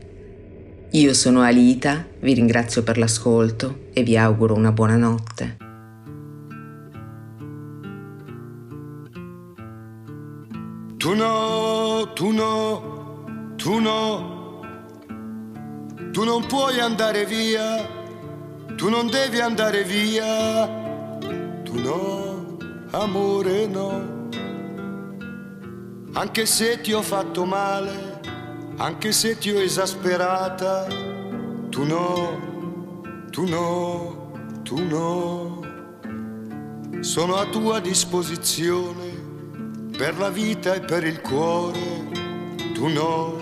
[0.91, 5.57] Io sono Alita, vi ringrazio per l'ascolto e vi auguro una buona notte.
[10.95, 14.61] Tu no, tu no, tu no,
[16.13, 18.06] tu non puoi andare via,
[18.77, 20.67] tu non devi andare via,
[21.63, 22.57] tu no,
[22.91, 24.29] amore no,
[26.13, 28.21] anche se ti ho fatto male,
[28.77, 30.85] anche se ti ho esasperata,
[31.69, 34.31] tu no, tu no,
[34.61, 35.59] tu no,
[36.99, 39.25] sono a tua disposizione
[39.97, 42.09] per la vita e per il cuore,
[42.75, 43.37] tu no,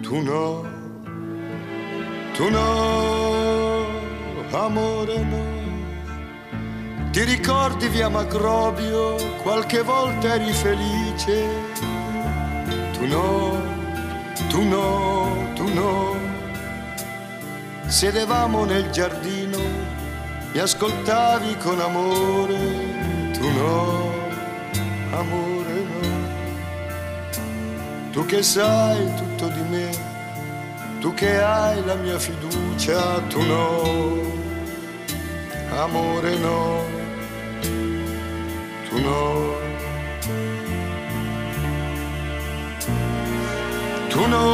[0.00, 0.75] tu no,
[2.36, 3.86] tu no,
[4.52, 5.44] amore no.
[7.10, 11.48] Ti ricordi via Macrobio, qualche volta eri felice,
[12.92, 13.60] tu no,
[14.48, 16.14] tu no, tu no.
[17.86, 19.58] Sedevamo nel giardino,
[20.52, 22.58] mi ascoltavi con amore,
[23.32, 24.12] tu no
[25.12, 26.04] amore no.
[28.12, 29.90] Tu che sai tutto di me,
[31.06, 34.22] tu che hai la mia fiducia, tu no,
[35.84, 36.84] amore no,
[38.88, 39.54] tu no.
[44.08, 44.44] Tu no,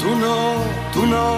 [0.00, 0.36] tu no,
[0.90, 1.28] tu no.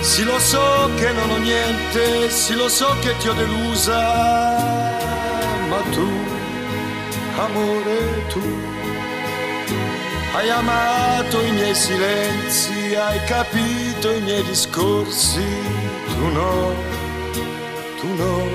[0.00, 4.00] Sì lo so che non ho niente, sì lo so che ti ho delusa,
[5.70, 6.08] ma tu
[7.36, 8.68] amore tu.
[10.38, 15.44] Hai amato i miei silenzi, hai capito i miei discorsi,
[16.14, 16.74] tu no,
[17.98, 18.46] tu no,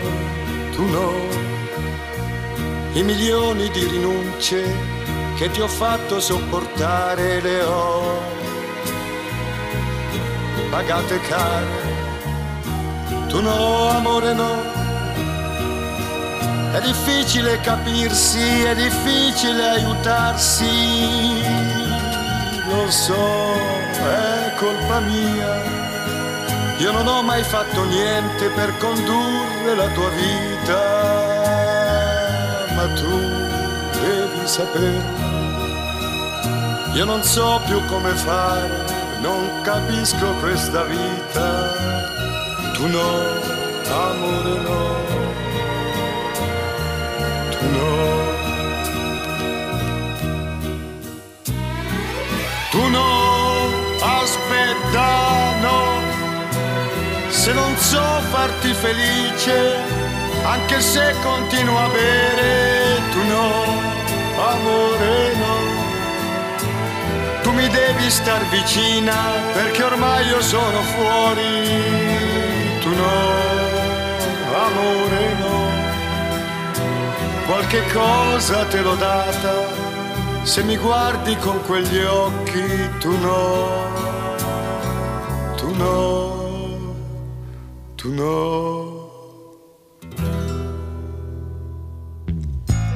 [0.71, 1.11] tu no.
[2.93, 4.63] I milioni di rinunce
[5.35, 8.21] che ti ho fatto sopportare le ho
[10.69, 11.81] pagate care.
[13.27, 14.83] Tu no, amore no
[16.73, 21.72] è difficile capirsi, è difficile aiutarsi.
[22.75, 25.61] Lo so, è colpa mia.
[26.79, 30.81] Io non ho mai fatto niente per condurre la tua vita,
[32.75, 33.15] ma tu
[34.01, 35.03] devi sapere.
[36.93, 38.85] Io non so più come fare,
[39.21, 41.73] non capisco questa vita.
[42.73, 43.09] Tu no,
[43.87, 45.03] amore no
[47.71, 48.12] no.
[52.73, 53.69] Tu no,
[54.01, 55.07] aspetta,
[55.61, 56.01] no,
[57.29, 58.01] se non so
[58.31, 59.77] farti felice,
[60.43, 63.51] anche se continuo a bere, tu no,
[64.49, 65.55] amore no.
[67.43, 69.17] Tu mi devi star vicina
[69.53, 71.69] perché ormai io sono fuori,
[72.81, 73.13] tu no,
[74.65, 75.57] amore no.
[77.45, 79.91] Qualche cosa te l'ho data,
[80.43, 83.67] se mi guardi con quegli occhi tu no,
[85.55, 86.95] tu no,
[87.95, 89.01] tu no.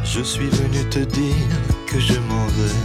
[0.04, 2.80] Je suis venu te dire que je m'en vais.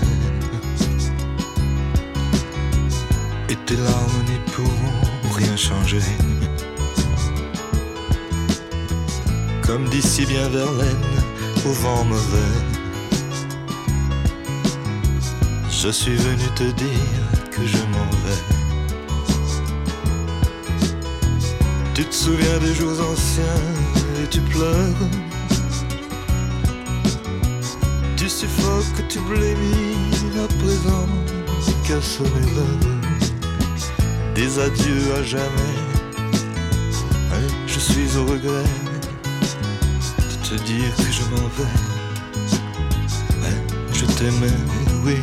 [3.48, 6.02] Et tes larmes n'y pourront rien changer.
[9.66, 11.06] Comme d'ici bien Verlaine,
[11.64, 12.71] au vent mauvais.
[15.84, 18.42] Je suis venu te dire que je m'en vais.
[21.92, 23.64] Tu te souviens des jours anciens
[24.22, 25.02] et tu pleures.
[28.16, 31.08] Tu suffoques, tu blémis à présent,
[31.84, 32.30] qu'à sonner
[34.36, 35.78] des adieux à jamais.
[37.66, 38.70] je suis au regret
[40.30, 41.74] de te dire que je m'en vais.
[43.40, 43.58] Ouais,
[43.92, 44.58] je t'aimais,
[45.04, 45.16] oui,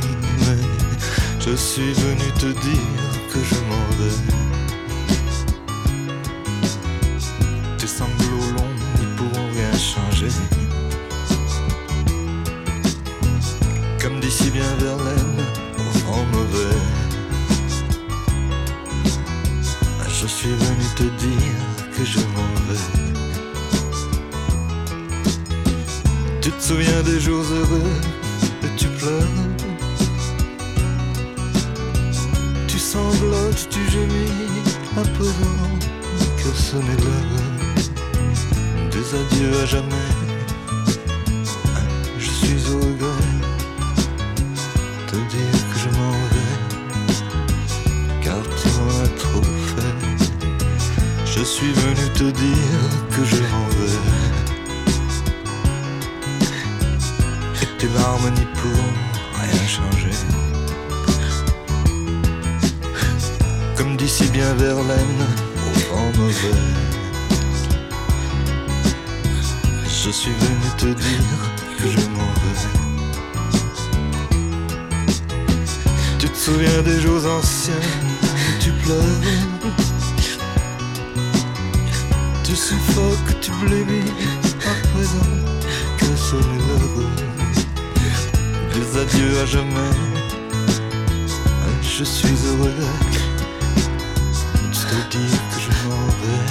[1.40, 3.00] je suis venu te dire
[3.32, 4.18] que je m'en vais.
[7.78, 10.32] Tes sanglots longs ne pourront rien changer.
[14.02, 15.44] Comme d'ici bien Verlaine,
[16.06, 16.78] vent mauvais.
[20.22, 21.64] Je suis venu te dire
[21.96, 22.86] que je m'en vais.
[26.42, 27.94] Tu te souviens des jours heureux
[28.64, 29.49] et tu pleures.
[33.50, 34.32] note du génie
[34.96, 35.80] appelant
[36.38, 37.90] que sonner l'heure
[38.92, 40.09] des adieux à jamais.
[89.50, 89.96] Jamais.
[91.82, 92.70] Je suis heureux
[94.62, 96.46] de te dire que je m'en vais.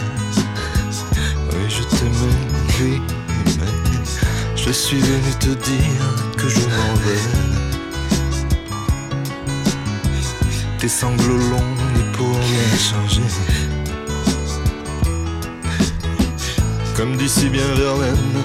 [1.52, 2.40] Oui, je t'aimais,
[2.80, 3.00] oui,
[3.58, 3.74] mais
[4.56, 6.06] je suis venu te dire
[6.36, 7.26] que je m'en vais.
[10.78, 13.28] Tes sanglots longs n'y pourront rien changer.
[16.96, 18.42] comme d'ici bien Verlaine,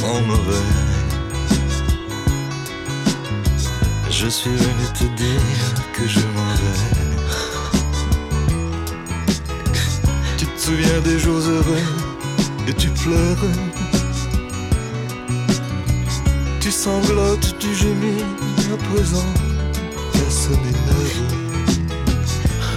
[0.00, 0.89] vent mauvais.
[4.22, 5.40] Je suis venu te dire
[5.94, 7.16] que je m'en vais.
[10.36, 11.86] Tu te souviens des jours heureux
[12.68, 13.48] et tu pleures.
[16.60, 18.22] Tu sanglotes, tu gémis
[18.70, 19.32] à présent,
[20.12, 21.24] qu'à sonner l'heure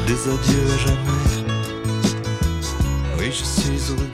[0.08, 1.44] des adieux à jamais?
[3.20, 4.13] Oui, je suis the